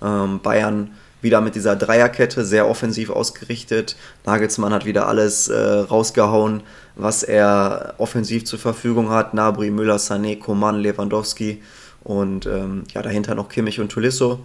[0.00, 0.92] Ähm, Bayern
[1.24, 3.96] wieder mit dieser Dreierkette, sehr offensiv ausgerichtet.
[4.24, 6.62] Nagelsmann hat wieder alles äh, rausgehauen,
[6.94, 9.34] was er offensiv zur Verfügung hat.
[9.34, 11.60] Nabri, Müller, Sané, Koman, Lewandowski
[12.04, 14.38] und ähm, ja, dahinter noch Kimmich und Tulisso.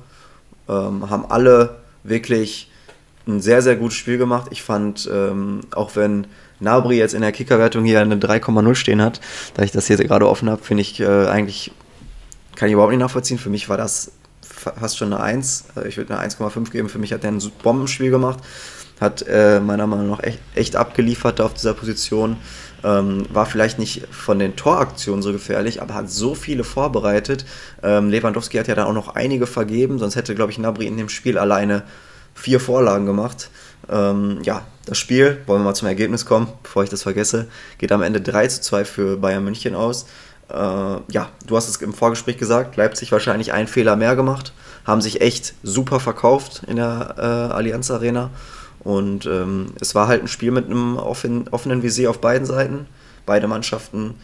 [0.68, 2.72] Ähm, haben alle wirklich
[3.28, 4.48] ein sehr, sehr gutes Spiel gemacht.
[4.50, 6.26] Ich fand, ähm, auch wenn
[6.60, 9.22] Nabri jetzt in der Kickerwertung hier eine 3,0 stehen hat,
[9.54, 11.72] da ich das hier gerade offen habe, finde ich äh, eigentlich,
[12.56, 13.38] kann ich überhaupt nicht nachvollziehen.
[13.38, 14.12] Für mich war das
[14.60, 15.66] fast schon eine 1.
[15.76, 16.90] Äh, ich würde eine 1,5 geben.
[16.90, 18.40] Für mich hat er ein Bombenspiel gemacht.
[19.00, 22.38] Hat äh, meiner Meinung nach echt, echt abgeliefert auf dieser Position.
[22.84, 27.46] Ähm, war vielleicht nicht von den Toraktionen so gefährlich, aber hat so viele vorbereitet.
[27.84, 30.98] Ähm, Lewandowski hat ja dann auch noch einige vergeben, sonst hätte, glaube ich, Nabri in
[30.98, 31.84] dem Spiel alleine
[32.34, 33.50] vier Vorlagen gemacht.
[33.90, 37.92] Ähm, ja, das Spiel, wollen wir mal zum Ergebnis kommen, bevor ich das vergesse, geht
[37.92, 40.06] am Ende 3 zu 2 für Bayern München aus.
[40.50, 40.56] Äh,
[41.12, 44.54] ja, du hast es im Vorgespräch gesagt, Leipzig wahrscheinlich einen Fehler mehr gemacht,
[44.86, 48.32] haben sich echt super verkauft in der äh, Allianz Arena.
[48.80, 52.88] Und ähm, es war halt ein Spiel mit einem offen, offenen Visier auf beiden Seiten.
[53.26, 54.16] Beide Mannschaften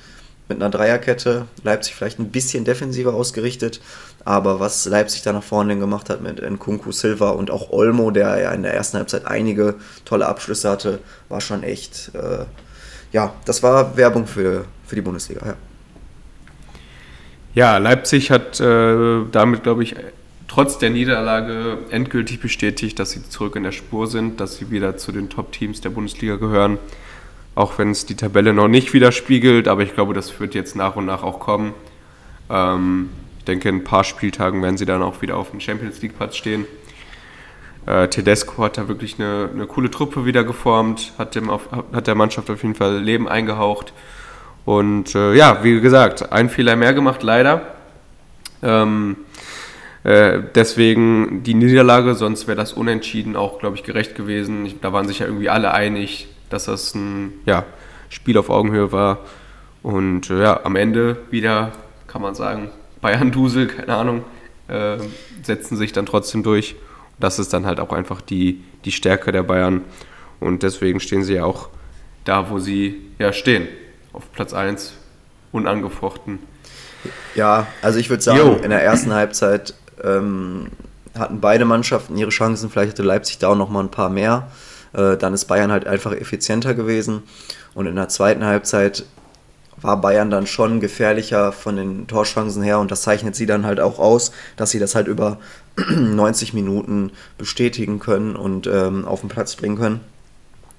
[0.48, 1.46] mit einer Dreierkette.
[1.64, 3.82] Leipzig vielleicht ein bisschen defensiver ausgerichtet.
[4.24, 8.40] Aber was Leipzig da nach vorne gemacht hat mit Nkunku Silva und auch Olmo, der
[8.40, 9.76] ja in der ersten Halbzeit einige
[10.06, 11.00] tolle Abschlüsse hatte,
[11.30, 12.46] war schon echt, äh,
[13.12, 15.56] ja, das war Werbung für, für die Bundesliga, ja.
[17.56, 19.96] Ja, Leipzig hat äh, damit, glaube ich,
[20.50, 24.98] trotz der Niederlage endgültig bestätigt, dass sie zurück in der Spur sind, dass sie wieder
[24.98, 26.78] zu den Top-Teams der Bundesliga gehören.
[27.56, 30.98] Auch wenn es die Tabelle noch nicht widerspiegelt, aber ich glaube, das wird jetzt nach
[30.98, 31.74] und nach auch kommen.
[32.50, 36.02] Ähm, ich denke, in ein paar Spieltagen werden sie dann auch wieder auf dem Champions
[36.02, 36.66] League-Platz stehen.
[37.86, 42.08] Äh, Tedesco hat da wirklich eine, eine coole Truppe wieder geformt, hat, dem auf, hat
[42.08, 43.94] der Mannschaft auf jeden Fall Leben eingehaucht.
[44.66, 47.62] Und äh, ja, wie gesagt, ein Fehler mehr gemacht, leider.
[48.64, 49.18] Ähm,
[50.04, 54.66] äh, deswegen die Niederlage, sonst wäre das unentschieden auch, glaube ich, gerecht gewesen.
[54.66, 57.64] Ich, da waren sich ja irgendwie alle einig, dass das ein ja,
[58.10, 59.20] Spiel auf Augenhöhe war.
[59.84, 61.72] Und äh, ja, am Ende wieder,
[62.08, 62.70] kann man sagen,
[63.02, 64.24] Bayern-Dusel, keine Ahnung,
[64.68, 64.98] äh,
[65.44, 66.76] setzen sich dann trotzdem durch.
[67.20, 69.82] Das ist dann halt auch einfach die, die Stärke der Bayern.
[70.40, 71.70] Und deswegen stehen sie ja auch
[72.24, 73.68] da, wo sie ja stehen.
[74.16, 74.94] Auf Platz 1,
[75.52, 76.40] unangefochten.
[77.36, 78.54] Ja, also ich würde sagen, Yo.
[78.54, 80.68] in der ersten Halbzeit ähm,
[81.18, 82.70] hatten beide Mannschaften ihre Chancen.
[82.70, 84.48] Vielleicht hatte Leipzig da auch noch mal ein paar mehr.
[84.94, 87.24] Äh, dann ist Bayern halt einfach effizienter gewesen.
[87.74, 89.04] Und in der zweiten Halbzeit
[89.82, 93.82] war Bayern dann schon gefährlicher von den Torchancen her und das zeichnet sie dann halt
[93.82, 95.40] auch aus, dass sie das halt über
[95.78, 100.00] 90 Minuten bestätigen können und ähm, auf den Platz bringen können.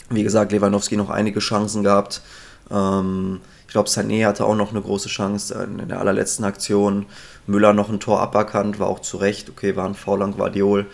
[0.09, 2.23] Wie gesagt, Lewandowski noch einige Chancen gehabt.
[2.71, 7.07] Ähm, ich glaube, Sané hatte auch noch eine große Chance in der allerletzten Aktion.
[7.47, 9.51] Müller noch ein Tor aberkannt, war auch zu Recht.
[9.51, 10.87] Okay, war ein Foul an Guardiol.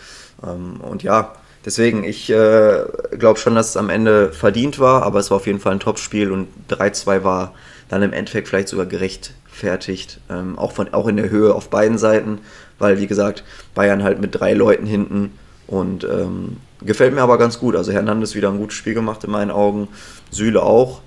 [0.43, 1.33] Ähm, und ja,
[1.65, 2.85] deswegen, ich äh,
[3.19, 5.81] glaube schon, dass es am Ende verdient war, aber es war auf jeden Fall ein
[5.81, 7.55] Topspiel und 3-2 war
[7.89, 10.21] dann im Endeffekt vielleicht sogar gerechtfertigt.
[10.31, 12.41] Ähm, auch, von, auch in der Höhe auf beiden Seiten,
[12.79, 13.45] weil wie gesagt,
[13.75, 17.77] Bayern halt mit drei Leuten hinten und ähm, gefällt mir aber ganz gut.
[17.77, 19.89] Also Hernandez wieder ein gutes Spiel gemacht in meinen Augen,
[20.31, 21.03] Süle auch.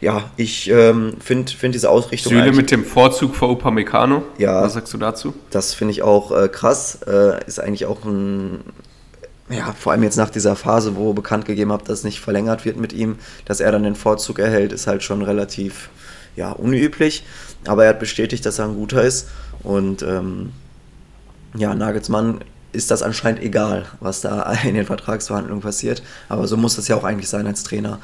[0.00, 2.32] Ja, ich ähm, finde find diese Ausrichtung.
[2.32, 4.22] Süle mit dem Vorzug vor Upamecano.
[4.36, 4.62] Ja.
[4.62, 5.34] Was sagst du dazu?
[5.50, 6.98] Das finde ich auch äh, krass.
[7.06, 8.60] Äh, ist eigentlich auch ein
[9.48, 12.78] ja, vor allem jetzt nach dieser Phase, wo bekannt gegeben habt, dass nicht verlängert wird
[12.78, 15.88] mit ihm, dass er dann den Vorzug erhält, ist halt schon relativ
[16.34, 17.24] ja, unüblich.
[17.66, 19.28] Aber er hat bestätigt, dass er ein guter ist.
[19.62, 20.52] Und ähm,
[21.56, 22.40] ja, Nagelsmann
[22.72, 26.02] ist das anscheinend egal, was da in den Vertragsverhandlungen passiert.
[26.28, 28.00] Aber so muss das ja auch eigentlich sein als Trainer.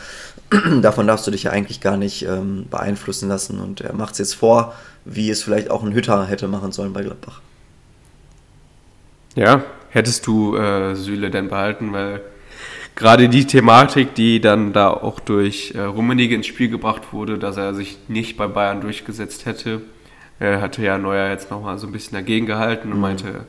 [0.82, 3.60] Davon darfst du dich ja eigentlich gar nicht ähm, beeinflussen lassen.
[3.60, 6.92] Und er macht es jetzt vor, wie es vielleicht auch ein Hütter hätte machen sollen
[6.92, 7.40] bei Gladbach.
[9.34, 11.92] Ja, hättest du äh, Süle denn behalten?
[11.92, 12.20] Weil
[12.94, 17.56] gerade die Thematik, die dann da auch durch äh, Rummenigge ins Spiel gebracht wurde, dass
[17.56, 19.82] er sich nicht bei Bayern durchgesetzt hätte,
[20.38, 23.00] äh, hatte ja Neuer jetzt nochmal so ein bisschen dagegen gehalten und mhm.
[23.00, 23.46] meinte,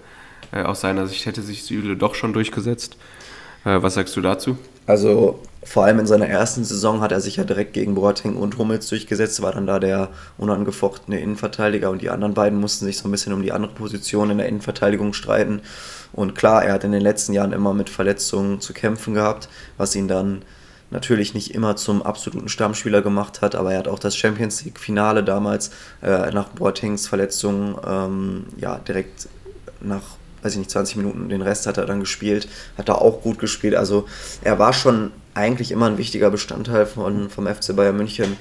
[0.54, 2.98] äh, aus seiner Sicht hätte sich Süle doch schon durchgesetzt.
[3.66, 4.58] Äh, was sagst du dazu?
[4.86, 8.58] Also vor allem in seiner ersten Saison hat er sich ja direkt gegen Boateng und
[8.58, 13.08] Hummels durchgesetzt, war dann da der unangefochtene Innenverteidiger und die anderen beiden mussten sich so
[13.08, 15.62] ein bisschen um die andere Position in der Innenverteidigung streiten.
[16.12, 19.48] Und klar, er hat in den letzten Jahren immer mit Verletzungen zu kämpfen gehabt,
[19.78, 20.44] was ihn dann
[20.92, 25.24] natürlich nicht immer zum absoluten Stammspieler gemacht hat, aber er hat auch das Champions League-Finale
[25.24, 25.72] damals
[26.04, 29.28] äh, nach Boatengs Verletzung ähm, ja, direkt
[29.82, 30.04] nach,
[30.44, 33.40] weiß ich nicht, 20 Minuten, den Rest hat er dann gespielt, hat er auch gut
[33.40, 33.76] gespielt.
[33.76, 34.08] Also
[34.44, 38.38] er war schon eigentlich immer ein wichtiger Bestandteil von, vom FC Bayern München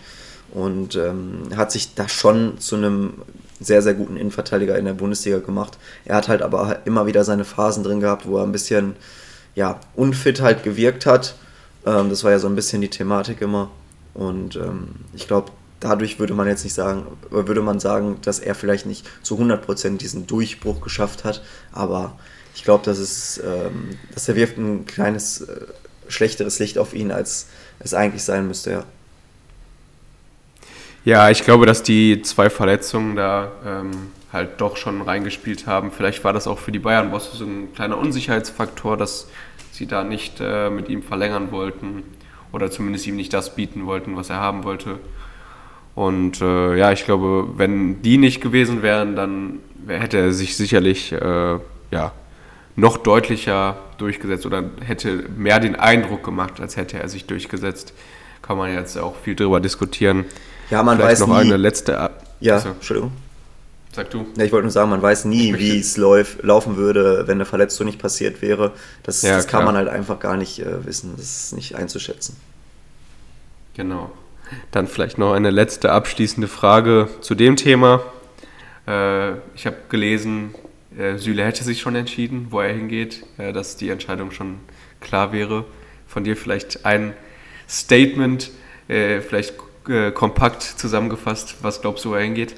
[0.53, 3.15] und ähm, hat sich da schon zu einem
[3.61, 5.79] sehr, sehr guten Innenverteidiger in der Bundesliga gemacht.
[6.05, 8.97] Er hat halt aber immer wieder seine Phasen drin gehabt, wo er ein bisschen
[9.55, 11.35] ja, unfit halt gewirkt hat.
[11.87, 13.71] Ähm, das war ja so ein bisschen die Thematik immer.
[14.15, 15.53] Und ähm, ich glaube,
[15.83, 19.99] dadurch würde man jetzt nicht sagen, würde man sagen, dass er vielleicht nicht zu 100%
[19.99, 21.43] diesen Durchbruch geschafft hat.
[21.73, 22.19] Aber
[22.55, 25.67] ich glaube, dass es, ähm, dass er wirft ein kleines äh,
[26.09, 28.85] schlechteres Licht auf ihn, als es eigentlich sein müsste, ja.
[31.05, 33.91] Ja, ich glaube, dass die zwei Verletzungen da ähm,
[34.33, 35.91] halt doch schon reingespielt haben.
[35.91, 39.27] Vielleicht war das auch für die Bayern-Bosse so ein kleiner Unsicherheitsfaktor, dass
[39.73, 42.05] sie da nicht äh, mit ihm verlängern wollten
[42.53, 45.01] oder zumindest ihm nicht das bieten wollten, was er haben wollte.
[45.95, 51.13] Und äh, ja, ich glaube, wenn die nicht gewesen wären, dann hätte er sich sicherlich
[51.13, 51.59] äh,
[51.91, 52.13] ja,
[52.77, 57.93] noch deutlicher durchgesetzt oder hätte mehr den Eindruck gemacht, als hätte er sich durchgesetzt.
[58.41, 60.25] Kann man jetzt auch viel drüber diskutieren.
[60.71, 61.45] Ja, man Vielleicht weiß noch nie.
[61.45, 62.11] eine letzte.
[62.41, 62.71] Ja, also.
[62.71, 63.13] Entschuldigung.
[63.95, 64.25] Sag du.
[64.37, 67.85] Ja, ich wollte nur sagen, man weiß nie, wie es laufen würde, wenn eine Verletzung
[67.87, 68.73] nicht passiert wäre.
[69.03, 71.13] Das, ja, das kann man halt einfach gar nicht äh, wissen.
[71.17, 72.37] Das ist nicht einzuschätzen.
[73.75, 74.11] Genau.
[74.71, 78.03] Dann vielleicht noch eine letzte abschließende Frage zu dem Thema.
[78.87, 80.55] Äh, ich habe gelesen,
[80.99, 84.61] äh, Süle hätte sich schon entschieden, wo er hingeht, äh, dass die Entscheidung schon
[85.01, 85.65] klar wäre.
[86.07, 87.15] Von dir vielleicht ein
[87.69, 88.51] Statement,
[88.89, 89.55] äh, vielleicht
[89.89, 92.55] äh, kompakt zusammengefasst, was glaubst du, wo er hingeht?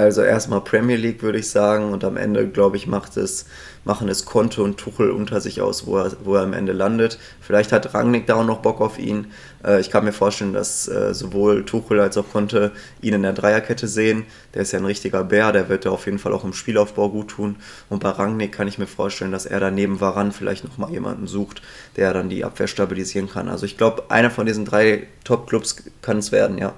[0.00, 3.46] Also erstmal Premier League würde ich sagen und am Ende, glaube ich, macht es,
[3.84, 7.18] machen es Konto und Tuchel unter sich aus, wo er, wo er am Ende landet.
[7.40, 9.28] Vielleicht hat Rangnick da auch noch Bock auf ihn.
[9.64, 12.72] Äh, ich kann mir vorstellen, dass äh, sowohl Tuchel als auch Conte
[13.02, 14.26] ihn in der Dreierkette sehen.
[14.52, 17.08] Der ist ja ein richtiger Bär, der wird da auf jeden Fall auch im Spielaufbau
[17.10, 17.54] gut tun.
[17.88, 21.62] Und bei Rangnick kann ich mir vorstellen, dass er daneben Varan vielleicht nochmal jemanden sucht,
[21.96, 23.48] der dann die Abwehr stabilisieren kann.
[23.48, 26.74] Also ich glaube, einer von diesen drei Top-Clubs kann es werden, ja.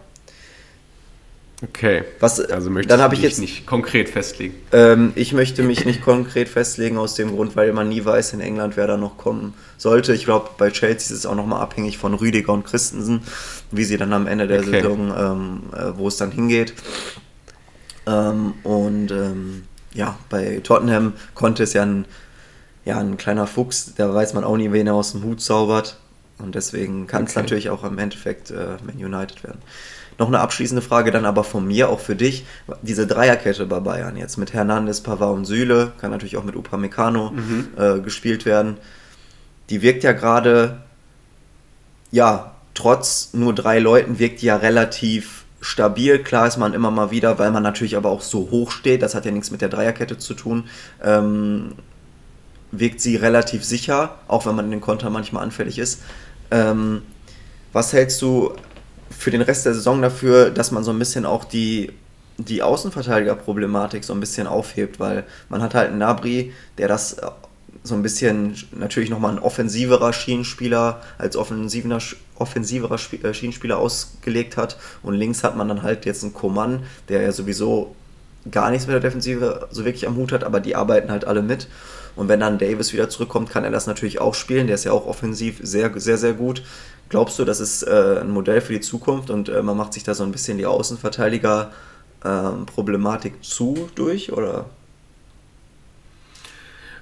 [1.63, 2.05] Okay.
[2.21, 4.55] Was, also möchtest dann du habe ich dich jetzt nicht konkret festlegen.
[4.73, 8.41] Ähm, ich möchte mich nicht konkret festlegen aus dem Grund, weil man nie weiß in
[8.41, 10.13] England, wer da noch kommen sollte.
[10.13, 13.23] Ich glaube, bei Chelsea ist es auch nochmal abhängig von Rüdiger und Christensen,
[13.71, 14.83] wie sie dann am Ende der Okay.
[14.83, 16.75] Saison, ähm, äh, wo es dann hingeht.
[18.07, 22.05] Ähm, und ähm, ja, bei Tottenham konnte es ja ein,
[22.85, 25.97] ja ein kleiner Fuchs, da weiß man auch nie, wen er aus dem Hut zaubert.
[26.39, 27.41] Und deswegen kann es Okay.
[27.41, 29.63] natürlich auch im Endeffekt äh, Man United werden.
[30.19, 32.47] Noch eine abschließende Frage dann aber von mir, auch für dich.
[32.83, 37.33] Diese Dreierkette bei Bayern jetzt mit Hernandez, Pavard und Süle, kann natürlich auch mit Upamecano
[37.77, 38.79] äh, gespielt werden.
[39.69, 40.79] Die wirkt ja gerade,
[42.11, 46.19] ja, trotz nur drei Leuten wirkt die ja relativ stabil.
[46.23, 49.15] Klar ist man immer mal wieder, weil man natürlich aber auch so hoch steht, das
[49.15, 50.65] hat ja nichts mit der Dreierkette zu tun,
[51.03, 51.73] ähm,
[52.73, 56.03] wirkt sie relativ sicher, auch wenn man in den Konter manchmal anfällig ist.
[56.51, 57.03] Ähm,
[57.73, 58.55] was hältst du
[59.19, 61.93] für den Rest der Saison dafür, dass man so ein bisschen auch die,
[62.39, 65.01] die Außenverteidiger-Problematik so ein bisschen aufhebt?
[65.01, 67.27] Weil man hat halt einen Nabri, der das äh,
[67.83, 71.99] so ein bisschen natürlich nochmal ein offensiverer Schienenspieler als offensiver,
[72.37, 74.77] offensiverer äh, Schienenspieler ausgelegt hat.
[75.03, 77.95] Und links hat man dann halt jetzt einen Koman, der ja sowieso
[78.51, 81.43] gar nichts mit der Defensive so wirklich am Hut hat, aber die arbeiten halt alle
[81.43, 81.69] mit.
[82.15, 84.67] Und wenn dann Davis wieder zurückkommt, kann er das natürlich auch spielen.
[84.67, 86.63] Der ist ja auch offensiv sehr, sehr, sehr gut.
[87.09, 90.03] Glaubst du, das ist äh, ein Modell für die Zukunft und äh, man macht sich
[90.03, 94.33] da so ein bisschen die Außenverteidiger-Problematik zu durch?
[94.33, 94.65] Oder?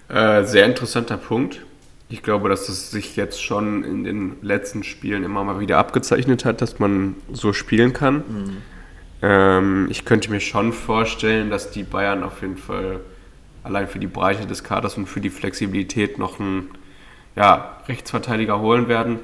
[0.08, 1.64] Äh, sehr interessanter Punkt.
[2.10, 6.44] Ich glaube, dass es sich jetzt schon in den letzten Spielen immer mal wieder abgezeichnet
[6.44, 8.60] hat, dass man so spielen kann.
[9.22, 13.00] Ähm, ich könnte mir schon vorstellen, dass die Bayern auf jeden Fall
[13.62, 16.68] allein für die Breite des Kaders und für die Flexibilität noch einen
[17.34, 19.18] ja, Rechtsverteidiger holen werden.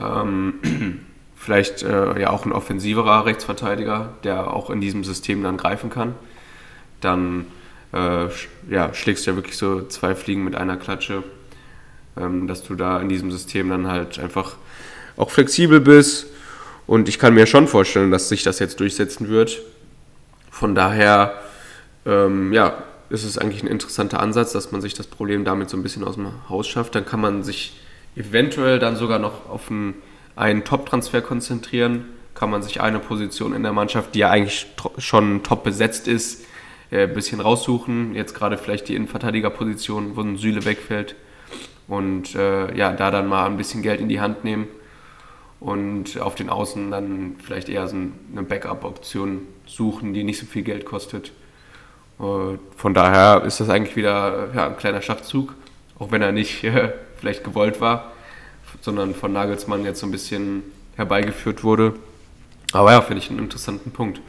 [0.00, 0.54] Ähm,
[1.36, 6.14] vielleicht äh, ja auch ein offensiverer Rechtsverteidiger, der auch in diesem System dann greifen kann.
[7.00, 7.46] Dann
[7.92, 8.26] äh,
[8.68, 11.22] ja, schlägst du ja wirklich so zwei Fliegen mit einer Klatsche,
[12.16, 14.56] ähm, dass du da in diesem System dann halt einfach
[15.16, 16.26] auch flexibel bist.
[16.86, 19.60] Und ich kann mir schon vorstellen, dass sich das jetzt durchsetzen wird.
[20.50, 21.34] Von daher,
[22.06, 25.76] ähm, ja, ist es eigentlich ein interessanter Ansatz, dass man sich das Problem damit so
[25.76, 26.94] ein bisschen aus dem Haus schafft.
[26.94, 27.78] Dann kann man sich
[28.18, 29.94] eventuell dann sogar noch auf einen,
[30.36, 32.06] einen Top-Transfer konzentrieren.
[32.34, 34.66] Kann man sich eine Position in der Mannschaft, die ja eigentlich
[34.98, 36.44] schon top besetzt ist,
[36.90, 38.14] äh, ein bisschen raussuchen.
[38.14, 41.14] Jetzt gerade vielleicht die Innenverteidigerposition, wo ein Süle wegfällt.
[41.86, 44.68] Und äh, ja, da dann mal ein bisschen Geld in die Hand nehmen
[45.60, 50.62] und auf den Außen dann vielleicht eher so eine Backup-Option suchen, die nicht so viel
[50.62, 51.32] Geld kostet.
[52.20, 55.54] Äh, Von daher ist das eigentlich wieder ja, ein kleiner Schachzug,
[55.98, 58.12] auch wenn er nicht äh, vielleicht gewollt war,
[58.80, 60.62] sondern von Nagelsmann jetzt so ein bisschen
[60.96, 61.94] herbeigeführt wurde.
[62.72, 64.20] Aber ja, finde ich einen interessanten Punkt.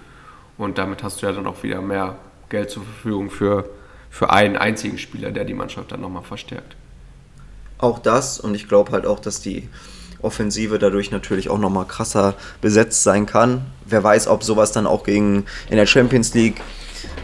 [0.57, 2.17] Und damit hast du ja dann auch wieder mehr
[2.49, 3.69] Geld zur Verfügung für,
[4.09, 6.75] für einen einzigen Spieler, der die Mannschaft dann nochmal verstärkt.
[7.77, 9.69] Auch das und ich glaube halt auch, dass die
[10.21, 13.65] Offensive dadurch natürlich auch nochmal krasser besetzt sein kann.
[13.85, 16.61] Wer weiß, ob sowas dann auch gegen in der Champions League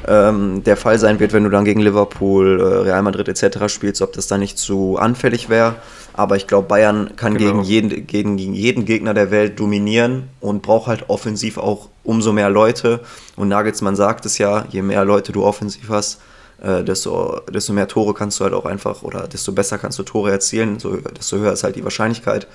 [0.07, 3.67] ähm, der Fall sein wird, wenn du dann gegen Liverpool, äh, Real Madrid etc.
[3.67, 5.75] spielst, ob das dann nicht zu anfällig wäre.
[6.13, 7.61] Aber ich glaube, Bayern kann Genau.
[7.63, 12.49] gegen, jeden, gegen jeden Gegner der Welt dominieren und braucht halt offensiv auch umso mehr
[12.49, 13.01] Leute.
[13.35, 16.21] Und Nagelsmann sagt es ja, je mehr Leute du offensiv hast,
[16.61, 20.03] äh, desto, desto mehr Tore kannst du halt auch einfach oder desto besser kannst du
[20.03, 22.47] Tore erzielen, so, desto höher ist halt die Wahrscheinlichkeit.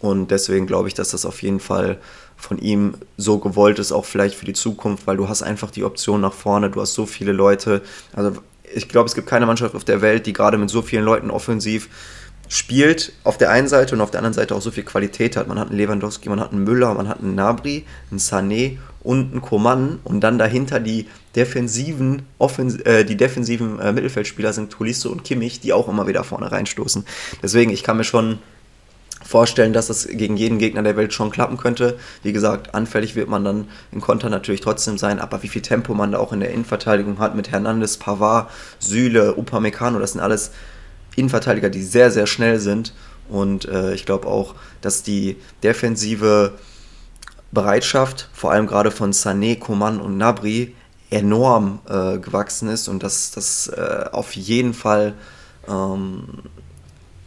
[0.00, 1.98] Und deswegen glaube ich, dass das auf jeden Fall
[2.42, 5.84] von ihm so gewollt ist, auch vielleicht für die Zukunft, weil du hast einfach die
[5.84, 7.82] Option nach vorne, du hast so viele Leute.
[8.14, 8.32] Also
[8.74, 11.30] ich glaube, es gibt keine Mannschaft auf der Welt, die gerade mit so vielen Leuten
[11.30, 11.88] offensiv
[12.48, 15.46] spielt, auf der einen Seite und auf der anderen Seite auch so viel Qualität hat.
[15.46, 19.32] Man hat einen Lewandowski, man hat einen Müller, man hat einen Nabri, einen Sané und
[19.32, 25.10] einen Coman und dann dahinter die defensiven, Offens äh, die defensiven äh, Mittelfeldspieler sind Tolisso
[25.10, 27.04] und Kimmich, die auch immer wieder vorne reinstoßen.
[27.42, 28.40] Deswegen, ich kann mir schon
[29.24, 31.98] vorstellen, dass es gegen jeden Gegner der Welt schon klappen könnte.
[32.22, 35.94] Wie gesagt, anfällig wird man dann im Konter natürlich trotzdem sein, aber wie viel Tempo
[35.94, 40.50] man da auch in der Innenverteidigung hat mit Hernandez, Pavard, Süle, Upamecano, das sind alles
[41.16, 42.94] Innenverteidiger, die sehr, sehr schnell sind
[43.28, 46.52] und äh, ich glaube auch, dass die Defensive
[47.52, 50.74] Bereitschaft, vor allem gerade von Sané, Coman und Nabri,
[51.10, 55.14] enorm äh, gewachsen ist und dass das äh, auf jeden Fall
[55.68, 56.24] ähm,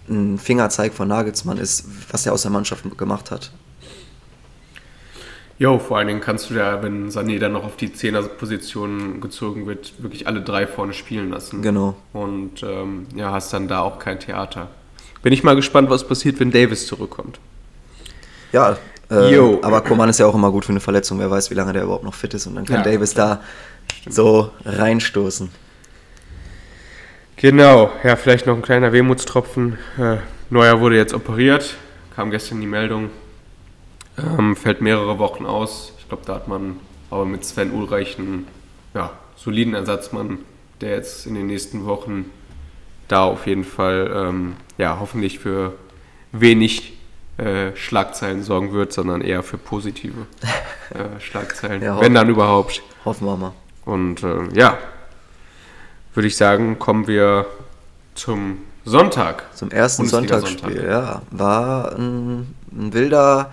[0.09, 3.51] ein Fingerzeig von Nagelsmann ist, was er aus der Mannschaft gemacht hat.
[5.57, 9.65] Jo, vor allen Dingen kannst du ja, wenn Sané dann noch auf die Zehnerposition gezogen
[9.67, 11.61] wird, wirklich alle drei vorne spielen lassen.
[11.61, 11.95] Genau.
[12.11, 14.67] Und ähm, ja, hast dann da auch kein Theater.
[15.21, 17.39] Bin ich mal gespannt, was passiert, wenn Davis zurückkommt.
[18.51, 18.77] Ja,
[19.09, 21.19] äh, aber Koman ist ja auch immer gut für eine Verletzung.
[21.19, 22.47] Wer weiß, wie lange der überhaupt noch fit ist.
[22.47, 23.41] Und dann kann ja, Davis da
[24.09, 25.49] so reinstoßen.
[27.37, 29.77] Genau, ja, vielleicht noch ein kleiner Wehmutstropfen.
[29.97, 30.17] Äh,
[30.49, 31.75] Neuer wurde jetzt operiert,
[32.15, 33.09] kam gestern die Meldung.
[34.17, 35.93] Ähm, fällt mehrere Wochen aus.
[35.99, 36.79] Ich glaube, da hat man
[37.09, 38.47] aber mit Sven Ulreich einen
[38.93, 40.39] ja, soliden Ersatzmann,
[40.79, 42.31] der jetzt in den nächsten Wochen
[43.07, 45.73] da auf jeden Fall ähm, ja, hoffentlich für
[46.31, 46.93] wenig
[47.37, 50.25] äh, Schlagzeilen sorgen wird, sondern eher für positive
[50.91, 52.81] äh, Schlagzeilen, ja, wenn dann überhaupt.
[53.03, 53.53] Hoffen wir mal.
[53.83, 54.77] Und äh, ja,
[56.15, 57.45] würde ich sagen, kommen wir
[58.15, 59.45] zum Sonntag.
[59.55, 61.21] Zum ersten Sonntagsspiel, ja.
[61.31, 63.51] War ein, ein wilder,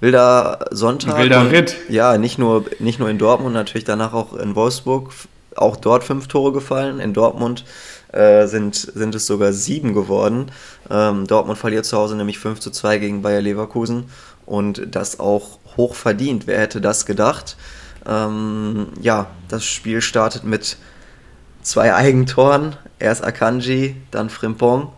[0.00, 1.14] wilder Sonntag.
[1.14, 1.76] Ein wilder Ritt.
[1.88, 5.12] Ja, nicht nur, nicht nur in Dortmund, natürlich danach auch in Wolfsburg.
[5.56, 7.00] Auch dort fünf Tore gefallen.
[7.00, 7.64] In Dortmund
[8.12, 10.50] äh, sind, sind es sogar sieben geworden.
[10.90, 14.04] Ähm, Dortmund verliert zu Hause nämlich 5 zu 2 gegen Bayer Leverkusen
[14.46, 16.46] und das auch hoch verdient.
[16.46, 17.56] Wer hätte das gedacht?
[18.06, 20.76] Ähm, ja, das Spiel startet mit
[21.64, 22.76] zwei Eigentoren.
[23.00, 24.92] Erst Akanji, dann Frimpong.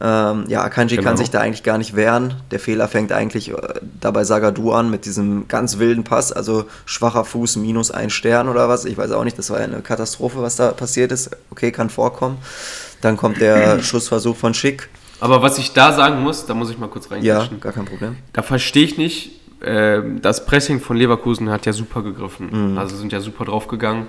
[0.00, 1.08] Ähm, ja, Akanji genau.
[1.08, 2.34] kann sich da eigentlich gar nicht wehren.
[2.50, 3.56] Der Fehler fängt eigentlich äh,
[4.00, 8.68] dabei Sagadu an mit diesem ganz wilden Pass, also schwacher Fuß minus ein Stern oder
[8.68, 8.84] was.
[8.84, 11.30] Ich weiß auch nicht, das war eine Katastrophe, was da passiert ist.
[11.50, 12.38] Okay, kann vorkommen.
[13.00, 14.88] Dann kommt der Schussversuch von Schick.
[15.20, 17.36] Aber was ich da sagen muss, da muss ich mal kurz reingehen.
[17.36, 18.16] Ja, gar kein Problem.
[18.32, 22.72] Da verstehe ich nicht, äh, das Pressing von Leverkusen hat ja super gegriffen.
[22.72, 22.78] Mhm.
[22.78, 24.06] Also sind ja super draufgegangen.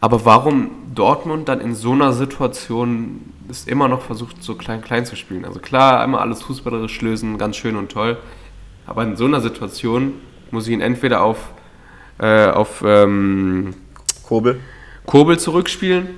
[0.00, 5.16] Aber warum Dortmund dann in so einer Situation es immer noch versucht, so klein-klein zu
[5.16, 5.44] spielen?
[5.44, 8.16] Also klar, einmal alles fußballerisch lösen, ganz schön und toll.
[8.86, 10.14] Aber in so einer Situation
[10.50, 11.38] muss ich ihn entweder auf,
[12.18, 13.74] äh, auf ähm,
[14.22, 14.60] Kobel.
[15.04, 16.08] Kobel zurückspielen,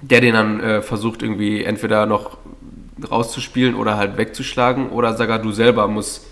[0.00, 2.38] der den dann äh, versucht irgendwie entweder noch
[3.10, 4.88] rauszuspielen oder halt wegzuschlagen.
[4.90, 6.26] Oder sogar du selber musst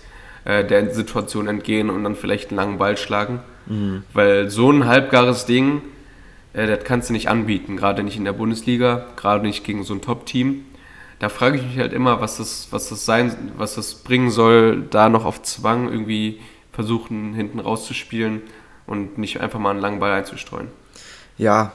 [0.45, 3.39] äh, der Situation entgehen und dann vielleicht einen langen Ball schlagen.
[3.67, 4.03] Mhm.
[4.13, 5.81] Weil so ein halbgares Ding,
[6.53, 9.93] äh, das kannst du nicht anbieten, gerade nicht in der Bundesliga, gerade nicht gegen so
[9.93, 10.65] ein Top-Team.
[11.19, 14.83] Da frage ich mich halt immer, was das, was das sein, was das bringen soll,
[14.89, 16.39] da noch auf Zwang irgendwie
[16.71, 18.41] versuchen, hinten rauszuspielen
[18.87, 20.67] und nicht einfach mal einen langen Ball einzustreuen.
[21.37, 21.73] Ja,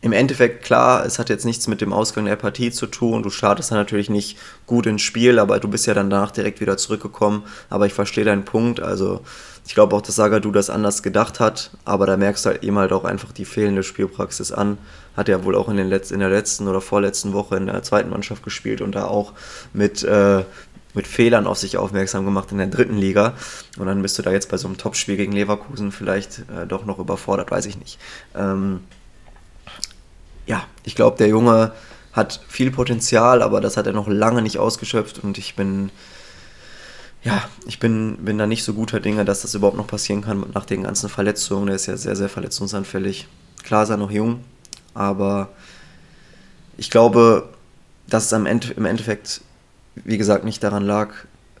[0.00, 3.24] im Endeffekt klar, es hat jetzt nichts mit dem Ausgang der Partie zu tun.
[3.24, 6.60] Du startest dann natürlich nicht gut ins Spiel, aber du bist ja dann danach direkt
[6.60, 7.42] wieder zurückgekommen.
[7.68, 8.80] Aber ich verstehe deinen Punkt.
[8.80, 9.22] Also
[9.68, 12.78] ich glaube auch, dass Sagadu das anders gedacht hat, aber da merkst du halt eben
[12.78, 14.78] halt auch einfach die fehlende Spielpraxis an.
[15.14, 17.82] Hat er wohl auch in, den Letz-, in der letzten oder vorletzten Woche in der
[17.82, 19.34] zweiten Mannschaft gespielt und da auch
[19.74, 20.44] mit, äh,
[20.94, 23.34] mit Fehlern auf sich aufmerksam gemacht in der dritten Liga.
[23.78, 26.86] Und dann bist du da jetzt bei so einem Topspiel gegen Leverkusen vielleicht äh, doch
[26.86, 27.98] noch überfordert, weiß ich nicht.
[28.34, 28.80] Ähm,
[30.46, 31.72] ja, ich glaube, der Junge
[32.14, 35.90] hat viel Potenzial, aber das hat er noch lange nicht ausgeschöpft und ich bin,
[37.28, 40.44] ja, ich bin, bin da nicht so guter Dinge, dass das überhaupt noch passieren kann
[40.54, 41.66] nach den ganzen Verletzungen.
[41.66, 43.28] Der ist ja sehr, sehr verletzungsanfällig.
[43.62, 44.44] Klar ist er noch jung,
[44.94, 45.50] aber
[46.76, 47.48] ich glaube,
[48.08, 49.42] dass es im Endeffekt,
[49.94, 51.10] wie gesagt, nicht daran lag,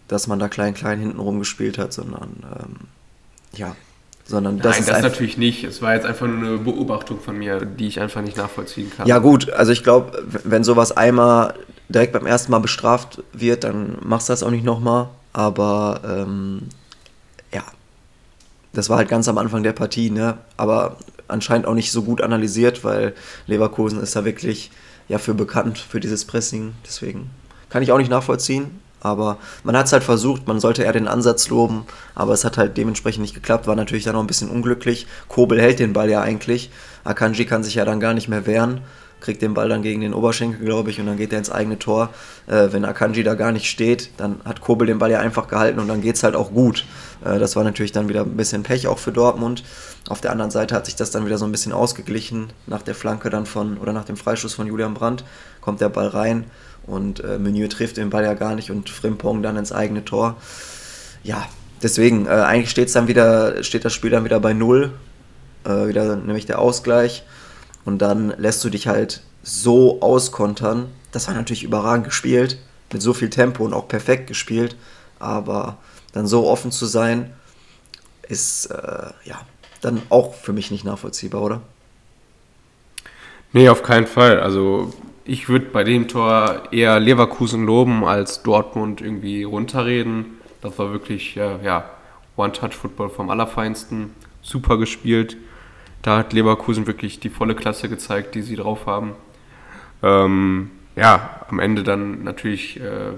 [0.06, 2.76] dass man da klein, klein hinten rumgespielt hat, sondern ähm,
[3.52, 3.76] ja,
[4.24, 5.64] sondern das Nein, das natürlich nicht.
[5.64, 9.06] Es war jetzt einfach nur eine Beobachtung von mir, die ich einfach nicht nachvollziehen kann.
[9.06, 11.54] Ja gut, also ich glaube, wenn sowas einmal
[11.88, 15.08] direkt beim ersten Mal bestraft wird, dann machst du das auch nicht nochmal.
[15.32, 16.68] Aber ähm,
[17.52, 17.62] ja,
[18.72, 20.38] das war halt ganz am Anfang der Partie, ne?
[20.56, 20.96] Aber
[21.28, 23.14] anscheinend auch nicht so gut analysiert, weil
[23.46, 24.70] Leverkusen ist da wirklich
[25.08, 26.74] ja für bekannt für dieses Pressing.
[26.86, 27.30] Deswegen
[27.68, 28.80] kann ich auch nicht nachvollziehen.
[29.00, 32.58] Aber man hat es halt versucht, man sollte eher den Ansatz loben, aber es hat
[32.58, 35.06] halt dementsprechend nicht geklappt, war natürlich dann auch ein bisschen unglücklich.
[35.28, 36.70] Kobel hält den Ball ja eigentlich,
[37.04, 38.80] Akanji kann sich ja dann gar nicht mehr wehren,
[39.20, 41.78] kriegt den Ball dann gegen den Oberschenkel, glaube ich, und dann geht er ins eigene
[41.78, 42.10] Tor.
[42.46, 45.80] Äh, wenn Akanji da gar nicht steht, dann hat Kobel den Ball ja einfach gehalten
[45.80, 46.84] und dann geht es halt auch gut.
[47.24, 49.64] Äh, das war natürlich dann wieder ein bisschen Pech auch für Dortmund.
[50.08, 52.48] Auf der anderen Seite hat sich das dann wieder so ein bisschen ausgeglichen.
[52.66, 55.24] Nach der Flanke dann von, oder nach dem Freischuss von Julian Brandt
[55.60, 56.44] kommt der Ball rein
[56.86, 60.36] und äh, Meunier trifft den Ball ja gar nicht und Frimpong dann ins eigene Tor.
[61.22, 61.46] Ja,
[61.82, 64.92] deswegen, äh, eigentlich steht's dann wieder, steht das Spiel dann wieder bei Null.
[65.64, 67.24] Äh, wieder nämlich der Ausgleich.
[67.88, 70.90] Und dann lässt du dich halt so auskontern.
[71.10, 72.58] Das war natürlich überragend gespielt,
[72.92, 74.76] mit so viel Tempo und auch perfekt gespielt.
[75.18, 75.78] Aber
[76.12, 77.32] dann so offen zu sein
[78.28, 79.40] ist äh, ja
[79.80, 81.62] dann auch für mich nicht nachvollziehbar, oder?
[83.54, 84.38] Nee, auf keinen Fall.
[84.38, 84.92] Also
[85.24, 90.38] ich würde bei dem Tor eher Leverkusen loben als Dortmund irgendwie runterreden.
[90.60, 91.88] Das war wirklich äh, ja,
[92.36, 94.14] One-Touch-Football vom Allerfeinsten.
[94.42, 95.38] Super gespielt.
[96.08, 99.12] Da hat Leverkusen wirklich die volle Klasse gezeigt, die sie drauf haben.
[100.02, 103.12] Ähm, ja, am Ende dann natürlich, äh,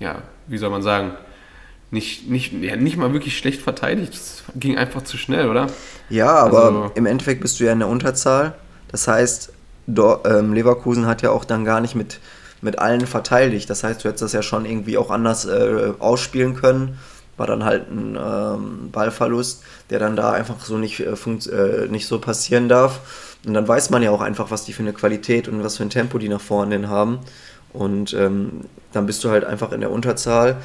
[0.00, 0.16] ja,
[0.46, 1.12] wie soll man sagen,
[1.90, 4.12] nicht, nicht, ja, nicht mal wirklich schlecht verteidigt.
[4.12, 5.68] Es ging einfach zu schnell, oder?
[6.10, 8.52] Ja, aber also, im Endeffekt bist du ja in der Unterzahl.
[8.92, 9.54] Das heißt,
[9.86, 12.20] do, ähm, Leverkusen hat ja auch dann gar nicht mit,
[12.60, 13.70] mit allen verteidigt.
[13.70, 16.98] Das heißt, du hättest das ja schon irgendwie auch anders äh, ausspielen können.
[17.40, 22.06] War dann halt ein ähm, Ballverlust, der dann da einfach so nicht, äh, äh, nicht
[22.06, 23.00] so passieren darf.
[23.46, 25.82] Und dann weiß man ja auch einfach, was die für eine Qualität und was für
[25.84, 27.20] ein Tempo die nach vorne haben.
[27.72, 30.58] Und ähm, dann bist du halt einfach in der Unterzahl.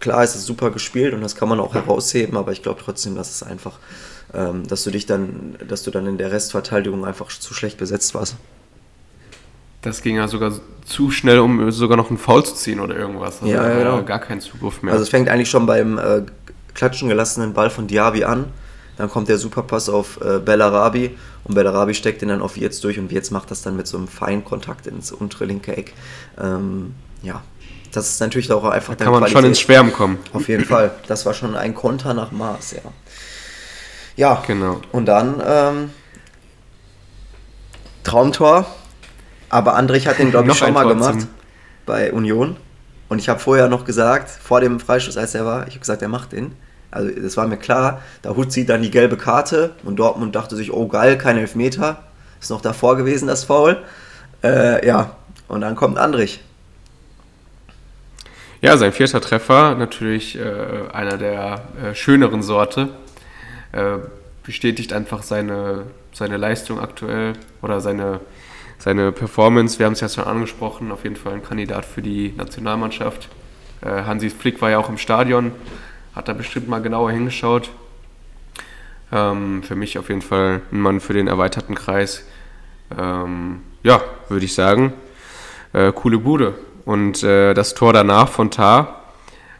[0.00, 3.14] Klar, es ist super gespielt und das kann man auch herausheben, aber ich glaube trotzdem,
[3.14, 3.78] dass es einfach,
[4.32, 8.14] ähm, dass du dich dann, dass du dann in der Restverteidigung einfach zu schlecht besetzt
[8.14, 8.36] warst.
[9.82, 10.52] Das ging ja sogar
[10.84, 13.42] zu schnell, um sogar noch einen Foul zu ziehen oder irgendwas.
[13.42, 14.02] Also ja, ja, genau.
[14.02, 14.92] gar keinen Zugriff mehr.
[14.92, 16.22] Also es fängt eigentlich schon beim äh,
[16.74, 18.46] klatschen gelassenen Ball von Diaby an.
[18.96, 22.98] Dann kommt der Superpass auf äh, Bellarabi und Bellarabi steckt den dann auf Wirtz durch
[22.98, 25.92] und Wirtz macht das dann mit so einem Feinkontakt ins untere linke Eck.
[26.40, 27.42] Ähm, ja,
[27.92, 28.94] das ist natürlich auch einfach.
[28.94, 29.38] Da kann man Qualität.
[29.38, 30.18] schon ins Schwärmen kommen.
[30.32, 30.92] Auf jeden Fall.
[31.08, 32.80] Das war schon ein Konter nach Maß, ja.
[34.16, 34.80] Ja, genau.
[34.92, 35.90] Und dann ähm,
[38.02, 38.66] Traumtor.
[39.48, 41.26] Aber Andrich hat den, glaube ich, schon mal gemacht
[41.84, 42.56] bei Union.
[43.08, 46.02] Und ich habe vorher noch gesagt, vor dem Freischuss, als er war, ich habe gesagt,
[46.02, 46.52] er macht den.
[46.90, 48.02] Also das war mir klar.
[48.22, 52.02] Da holt sie dann die gelbe Karte und Dortmund dachte sich, oh geil, kein Elfmeter.
[52.40, 53.78] Ist noch davor gewesen, das Foul.
[54.42, 55.16] Äh, ja,
[55.48, 56.40] und dann kommt Andrich.
[58.60, 62.88] Ja, sein vierter Treffer, natürlich äh, einer der äh, schöneren Sorte.
[63.72, 63.98] Äh,
[64.42, 68.20] bestätigt einfach seine, seine Leistung aktuell oder seine,
[68.78, 69.78] seine Performance.
[69.78, 73.28] Wir haben es ja schon angesprochen, auf jeden Fall ein Kandidat für die Nationalmannschaft.
[73.82, 75.52] Äh, Hansi Flick war ja auch im Stadion,
[76.14, 77.70] hat da bestimmt mal genauer hingeschaut.
[79.12, 82.24] Ähm, für mich auf jeden Fall ein Mann für den erweiterten Kreis.
[82.96, 84.92] Ähm, ja, würde ich sagen.
[85.72, 86.54] Äh, coole Bude.
[86.84, 88.95] Und äh, das Tor danach von Tar,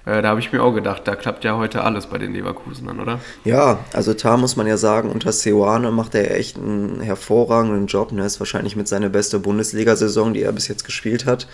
[0.06, 3.00] äh, da habe ich mir auch gedacht, da klappt ja heute alles bei den Leverkusenern,
[3.00, 3.18] oder?
[3.44, 8.12] Ja, also Tar muss man ja sagen, unter Seoane macht er echt einen hervorragenden Job.
[8.12, 8.24] Ne?
[8.24, 11.48] Ist wahrscheinlich mit seiner beste Bundesliga-Saison, die er bis jetzt gespielt hat.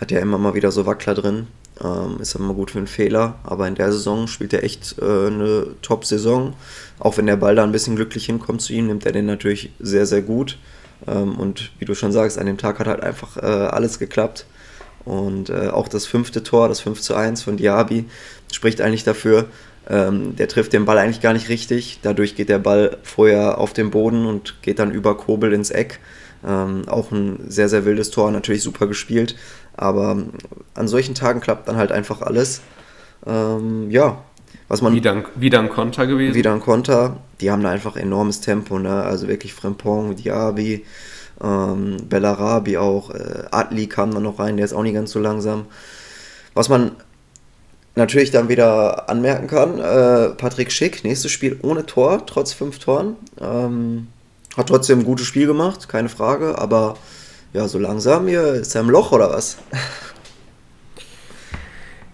[0.00, 1.46] Hat ja immer mal wieder so Wackler drin.
[1.80, 3.36] Ähm, ist immer gut für einen Fehler.
[3.44, 6.54] Aber in der Saison spielt er echt äh, eine Top-Saison.
[6.98, 9.70] Auch wenn der Ball da ein bisschen glücklich hinkommt zu ihm, nimmt er den natürlich
[9.78, 10.58] sehr, sehr gut.
[11.06, 14.44] Ähm, und wie du schon sagst, an dem Tag hat halt einfach äh, alles geklappt.
[15.04, 18.04] Und äh, auch das fünfte Tor, das 5 zu 1 von Diaby,
[18.52, 19.46] spricht eigentlich dafür,
[19.88, 21.98] ähm, der trifft den Ball eigentlich gar nicht richtig.
[22.02, 25.98] Dadurch geht der Ball vorher auf den Boden und geht dann über Kobel ins Eck.
[26.46, 29.36] Ähm, auch ein sehr, sehr wildes Tor, natürlich super gespielt.
[29.76, 30.22] Aber
[30.74, 32.62] an solchen Tagen klappt dann halt einfach alles.
[33.26, 34.22] Ähm, ja,
[34.68, 34.94] was man.
[34.94, 36.34] Wieder ein, wieder ein Konter gewesen.
[36.34, 37.18] Wieder ein Konter.
[37.40, 39.02] Die haben da einfach enormes Tempo, ne?
[39.02, 40.84] Also wirklich Frimpong, Diaby,
[41.42, 45.18] ähm, Bellarabi auch, äh, Adli kam dann noch rein, der ist auch nicht ganz so
[45.18, 45.66] langsam.
[46.54, 46.92] Was man
[47.94, 53.16] natürlich dann wieder anmerken kann, äh, Patrick Schick, nächstes Spiel ohne Tor, trotz fünf Toren.
[53.40, 54.08] Ähm,
[54.56, 56.96] hat trotzdem ein gutes Spiel gemacht, keine Frage, aber
[57.52, 59.58] ja, so langsam hier ist er im Loch oder was?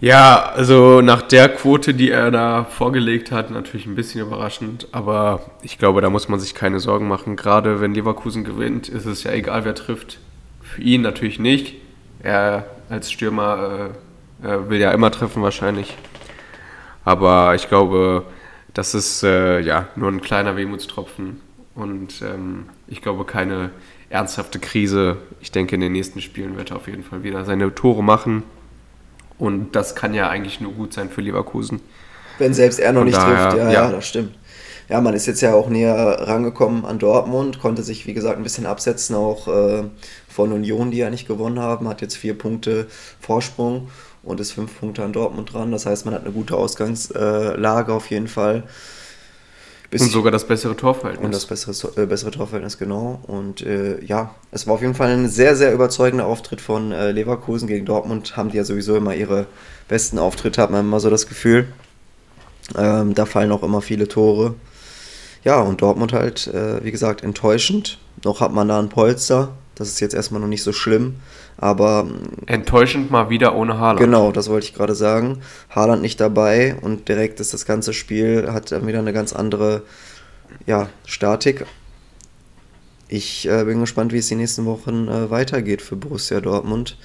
[0.00, 5.40] Ja, also nach der Quote, die er da vorgelegt hat, natürlich ein bisschen überraschend, aber
[5.62, 7.34] ich glaube, da muss man sich keine Sorgen machen.
[7.34, 10.20] Gerade wenn Leverkusen gewinnt, ist es ja egal, wer trifft.
[10.62, 11.74] Für ihn natürlich nicht.
[12.22, 13.90] Er als Stürmer
[14.42, 15.96] äh, will ja immer treffen wahrscheinlich.
[17.04, 18.24] Aber ich glaube,
[18.74, 21.40] das ist äh, ja nur ein kleiner Wehmutstropfen
[21.74, 23.70] und ähm, ich glaube keine
[24.10, 25.16] ernsthafte Krise.
[25.40, 28.44] Ich denke, in den nächsten Spielen wird er auf jeden Fall wieder seine Tore machen
[29.38, 31.80] und das kann ja eigentlich nur gut sein für Leverkusen.
[32.38, 34.34] Wenn selbst er noch Von nicht daher, trifft, ja, ja, ja, das stimmt.
[34.88, 38.42] Ja, man ist jetzt ja auch näher rangekommen an Dortmund, konnte sich, wie gesagt, ein
[38.42, 39.84] bisschen absetzen, auch äh,
[40.28, 42.86] von Union, die ja nicht gewonnen haben, hat jetzt vier Punkte
[43.20, 43.88] Vorsprung
[44.22, 45.72] und ist fünf Punkte an Dortmund dran.
[45.72, 48.64] Das heißt, man hat eine gute Ausgangslage auf jeden Fall.
[49.90, 51.24] Bis und sogar das bessere Torverhältnis.
[51.24, 53.20] Und das bessere, äh, bessere Torverhältnis, genau.
[53.26, 57.10] Und äh, ja, es war auf jeden Fall ein sehr, sehr überzeugender Auftritt von äh,
[57.12, 58.36] Leverkusen gegen Dortmund.
[58.36, 59.46] Haben die ja sowieso immer ihre
[59.88, 61.68] besten Auftritte, hat man immer so das Gefühl.
[62.76, 64.54] Ähm, da fallen auch immer viele Tore.
[65.42, 67.98] Ja, und Dortmund halt, äh, wie gesagt, enttäuschend.
[68.24, 71.16] Noch hat man da einen Polster, Das ist jetzt erstmal noch nicht so schlimm,
[71.58, 72.08] aber.
[72.46, 74.00] Enttäuschend mal wieder ohne Haaland.
[74.00, 75.40] Genau, das wollte ich gerade sagen.
[75.70, 79.82] Haaland nicht dabei und direkt ist das ganze Spiel, hat dann wieder eine ganz andere
[80.66, 81.66] ja, Statik.
[83.08, 86.96] Ich äh, bin gespannt, wie es die nächsten Wochen äh, weitergeht für Borussia Dortmund.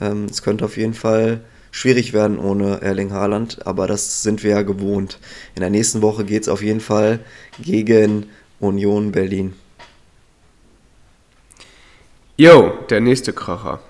[0.00, 1.40] Ähm, es könnte auf jeden Fall
[1.70, 5.18] schwierig werden ohne Erling Haaland, aber das sind wir ja gewohnt.
[5.54, 7.20] In der nächsten Woche geht es auf jeden Fall
[7.60, 8.26] gegen
[8.60, 9.54] Union Berlin.
[12.36, 13.80] Jo, der nächste Kracher.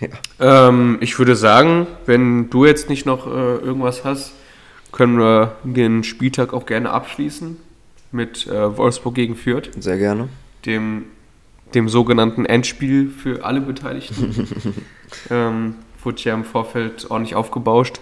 [0.00, 0.68] Ja.
[0.68, 4.32] Ähm, ich würde sagen, wenn du jetzt nicht noch äh, irgendwas hast,
[4.92, 7.56] können wir den Spieltag auch gerne abschließen
[8.12, 9.70] mit äh, Wolfsburg gegen Fürth.
[9.78, 10.28] Sehr gerne.
[10.66, 11.06] Dem,
[11.74, 14.48] dem sogenannten Endspiel für alle Beteiligten.
[15.30, 18.00] ähm, wurde ja im Vorfeld ordentlich aufgebauscht.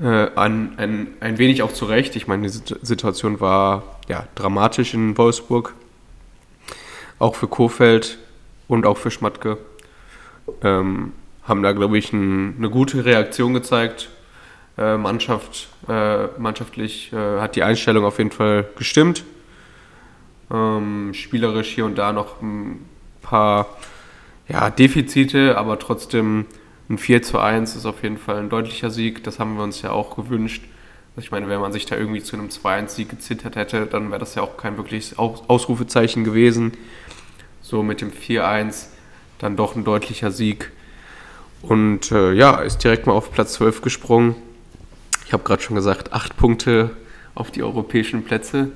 [0.00, 2.16] Äh, ein, ein, ein wenig auch zurecht.
[2.16, 5.74] Ich meine, die Situation war ja, dramatisch in Wolfsburg.
[7.18, 8.18] Auch für Kofeld
[8.66, 9.58] und auch für Schmatke.
[10.62, 14.08] Ähm, haben da, glaube ich, ein, eine gute Reaktion gezeigt.
[14.78, 19.24] Äh, Mannschaft, äh, mannschaftlich äh, hat die Einstellung auf jeden Fall gestimmt.
[20.50, 22.84] Ähm, spielerisch hier und da noch ein
[23.20, 23.66] paar
[24.48, 26.46] ja, Defizite, aber trotzdem
[26.88, 29.22] ein 4 zu 1 ist auf jeden Fall ein deutlicher Sieg.
[29.22, 30.64] Das haben wir uns ja auch gewünscht.
[31.14, 34.18] Also ich meine, wenn man sich da irgendwie zu einem 2-1-Sieg gezittert hätte, dann wäre
[34.18, 36.72] das ja auch kein wirkliches Ausrufezeichen gewesen.
[37.62, 38.86] So mit dem 4-1
[39.40, 40.70] dann doch ein deutlicher Sieg.
[41.62, 44.34] Und äh, ja, ist direkt mal auf Platz 12 gesprungen.
[45.26, 46.90] Ich habe gerade schon gesagt, acht Punkte
[47.34, 48.70] auf die europäischen Plätze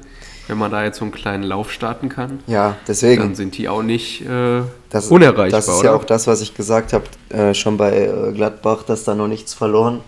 [0.48, 2.40] wenn man da jetzt so einen kleinen Lauf starten kann.
[2.46, 3.22] Ja, deswegen.
[3.22, 5.48] Dann sind die auch nicht äh, das, unerreichbar.
[5.48, 5.90] Das ist oder?
[5.90, 9.28] ja auch das, was ich gesagt habe, äh, schon bei äh, Gladbach, dass da noch
[9.28, 10.00] nichts verloren,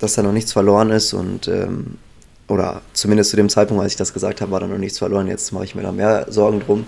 [0.00, 1.98] dass da noch nichts verloren ist und ähm,
[2.48, 5.26] oder zumindest zu dem Zeitpunkt, als ich das gesagt habe, war da noch nichts verloren.
[5.26, 6.86] Jetzt mache ich mir da mehr Sorgen drum.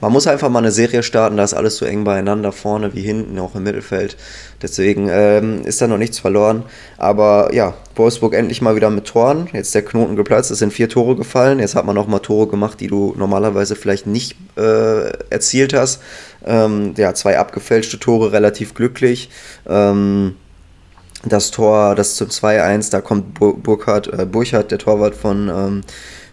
[0.00, 3.02] Man muss einfach mal eine Serie starten, da ist alles so eng beieinander, vorne wie
[3.02, 4.16] hinten, auch im Mittelfeld.
[4.60, 6.64] Deswegen ähm, ist da noch nichts verloren.
[6.98, 9.48] Aber ja, Wolfsburg endlich mal wieder mit Toren.
[9.52, 11.60] Jetzt der Knoten geplatzt, es sind vier Tore gefallen.
[11.60, 16.02] Jetzt hat man auch mal Tore gemacht, die du normalerweise vielleicht nicht äh, erzielt hast.
[16.44, 19.30] Ähm, ja, zwei abgefälschte Tore, relativ glücklich.
[19.68, 20.34] Ähm,
[21.28, 25.80] das Tor, das zum 2-1, da kommt Burkhardt, äh, Burkhardt, der Torwart von ähm,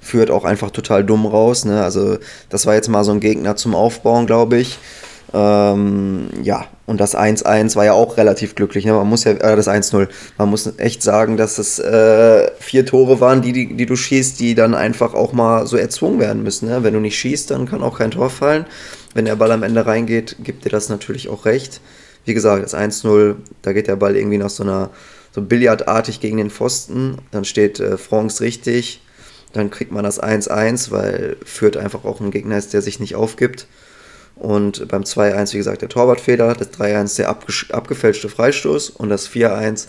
[0.02, 1.66] führt auch einfach total dumm raus.
[1.66, 1.84] Ne?
[1.84, 2.18] Also
[2.50, 4.78] das war jetzt mal so ein Gegner zum Aufbauen, glaube ich.
[5.34, 8.86] Ähm, ja, und das 1-1 war ja auch relativ glücklich.
[8.86, 8.94] Ne?
[8.94, 13.20] Man muss ja, äh, das 1-0, man muss echt sagen, dass es äh, vier Tore
[13.20, 16.70] waren, die, die, die, du schießt, die dann einfach auch mal so erzwungen werden müssen.
[16.70, 16.84] Ne?
[16.84, 18.66] Wenn du nicht schießt, dann kann auch kein Tor fallen.
[19.16, 21.82] Wenn der Ball am Ende reingeht, gibt dir das natürlich auch recht.
[22.26, 24.89] Wie gesagt, das 1-0, da geht der Ball irgendwie nach so einer,
[25.34, 27.17] so billardartig gegen den Pfosten.
[27.32, 29.01] Dann steht äh, Franks richtig.
[29.51, 33.15] Dann kriegt man das 1-1, weil Fürth einfach auch ein Gegner ist, der sich nicht
[33.15, 33.67] aufgibt.
[34.36, 39.88] Und beim 2-1, wie gesagt, der Torwartfehler, das 3-1 der abgefälschte Freistoß und das 4-1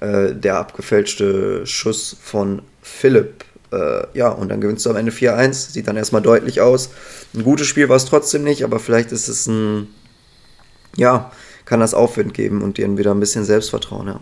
[0.00, 3.44] äh, der abgefälschte Schuss von Philipp.
[3.72, 5.72] Äh, ja, und dann gewinnst du am Ende 4-1.
[5.72, 6.90] Sieht dann erstmal deutlich aus.
[7.34, 9.88] Ein gutes Spiel war es trotzdem nicht, aber vielleicht ist es ein,
[10.96, 11.30] ja,
[11.66, 14.20] kann das Aufwind geben und dir wieder ein bisschen Selbstvertrauen, ja.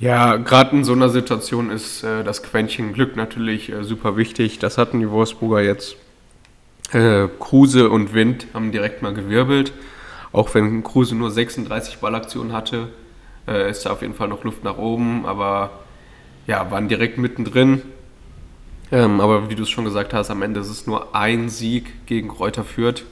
[0.00, 4.58] Ja, gerade in so einer Situation ist äh, das Quäntchen Glück natürlich äh, super wichtig.
[4.58, 5.96] Das hatten die Wolfsburger jetzt.
[6.92, 9.74] Äh, Kruse und Wind haben direkt mal gewirbelt.
[10.32, 12.88] Auch wenn Kruse nur 36 Ballaktionen hatte,
[13.46, 15.26] äh, ist da auf jeden Fall noch Luft nach oben.
[15.26, 15.70] Aber
[16.46, 17.82] ja, waren direkt mittendrin.
[18.90, 22.06] Ähm, aber wie du es schon gesagt hast, am Ende ist es nur ein Sieg
[22.06, 23.04] gegen Kräuter Fürth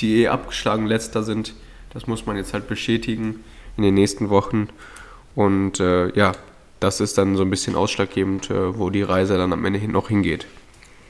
[0.00, 1.54] die eh abgeschlagen letzter sind.
[1.92, 3.44] Das muss man jetzt halt bestätigen
[3.76, 4.68] in den nächsten Wochen.
[5.34, 6.32] Und äh, ja,
[6.80, 9.92] das ist dann so ein bisschen ausschlaggebend, äh, wo die Reise dann am Ende hin
[9.92, 10.46] noch hingeht.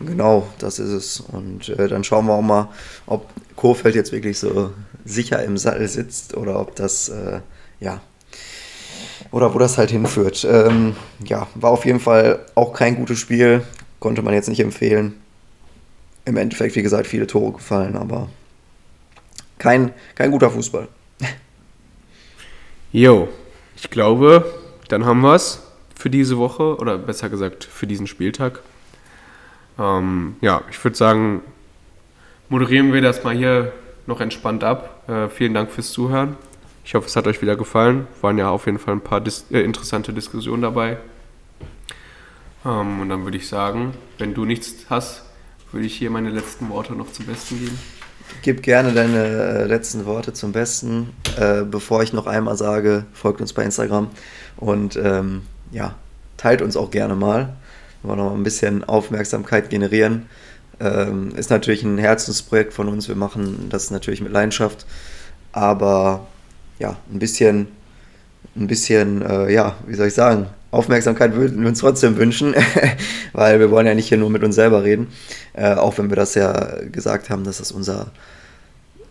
[0.01, 1.21] Genau, das ist es.
[1.21, 2.69] Und äh, dann schauen wir auch mal,
[3.07, 4.73] ob Kurfeld jetzt wirklich so
[5.05, 7.41] sicher im Sattel sitzt oder ob das, äh,
[7.81, 8.01] ja,
[9.31, 10.47] oder wo das halt hinführt.
[10.49, 13.63] Ähm, ja, war auf jeden Fall auch kein gutes Spiel,
[14.01, 15.15] konnte man jetzt nicht empfehlen.
[16.25, 18.29] Im Endeffekt, wie gesagt, viele Tore gefallen, aber
[19.65, 20.89] kein, kein guter Fußball.
[22.93, 23.29] Jo,
[23.77, 24.45] ich glaube,
[24.89, 25.63] dann haben wir es
[25.97, 28.61] für diese Woche oder besser gesagt für diesen Spieltag.
[29.79, 31.41] Ähm, ja, ich würde sagen,
[32.51, 33.73] moderieren wir das mal hier
[34.07, 35.09] noch entspannt ab.
[35.09, 36.37] Äh, vielen Dank fürs Zuhören.
[36.85, 38.07] Ich hoffe, es hat euch wieder gefallen.
[38.21, 40.99] Waren ja auf jeden Fall ein paar dis äh, interessante Diskussionen dabei.
[42.67, 45.25] Ähm, und dann würde ich sagen, wenn du nichts hast,
[45.73, 47.79] würde ich hier meine letzten Worte noch zum Besten geben.
[48.45, 53.41] Gib gerne deine äh, letzten Worte zum Besten, äh, bevor ich noch einmal sage, folgt
[53.41, 54.11] uns bei Instagram
[54.59, 55.95] und ähm, ja,
[56.37, 57.57] teilt uns auch gerne mal.
[58.03, 60.27] Wir wollen noch mal ein bisschen Aufmerksamkeit generieren.
[60.79, 63.09] Ähm, ist natürlich ein Herzensprojekt von uns.
[63.09, 64.85] Wir machen das natürlich mit Leidenschaft.
[65.53, 66.27] Aber
[66.79, 67.69] ja, ein bisschen,
[68.57, 72.55] ein bisschen, äh, ja, wie soll ich sagen, Aufmerksamkeit würden wir uns trotzdem wünschen,
[73.33, 75.09] weil wir wollen ja nicht hier nur mit uns selber reden.
[75.55, 78.11] Äh, auch wenn wir das ja gesagt haben, dass das unser,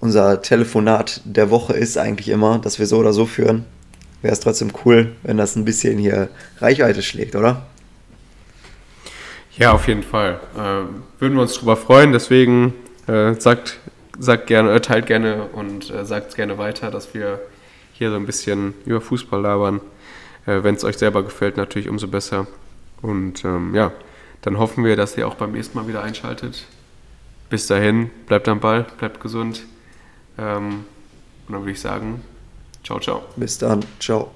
[0.04, 3.64] unser Telefonat der Woche ist, eigentlich immer, dass wir so oder so führen.
[4.22, 6.28] Wäre es trotzdem cool, wenn das ein bisschen hier
[6.60, 7.68] Reichweite schlägt, oder?
[9.58, 10.42] Ja, auf jeden Fall.
[10.60, 12.12] Ähm, würden wir uns drüber freuen.
[12.12, 12.74] Deswegen
[13.08, 13.80] äh, sagt,
[14.20, 17.40] sagt gerne, äh, teilt gerne und äh, sagt gerne weiter, dass wir
[17.94, 19.80] hier so ein bisschen über Fußball labern.
[20.46, 22.48] Äh, Wenn es euch selber gefällt, natürlich umso besser.
[23.02, 23.94] Und ähm, ja,
[24.42, 26.66] dann hoffen wir, dass ihr auch beim nächsten Mal wieder einschaltet.
[27.50, 29.64] Bis dahin, bleibt am Ball, bleibt gesund.
[30.38, 30.86] Ähm,
[31.48, 32.24] und dann würde ich sagen,
[32.84, 33.24] ciao, ciao.
[33.36, 34.32] Bis dann, ciao.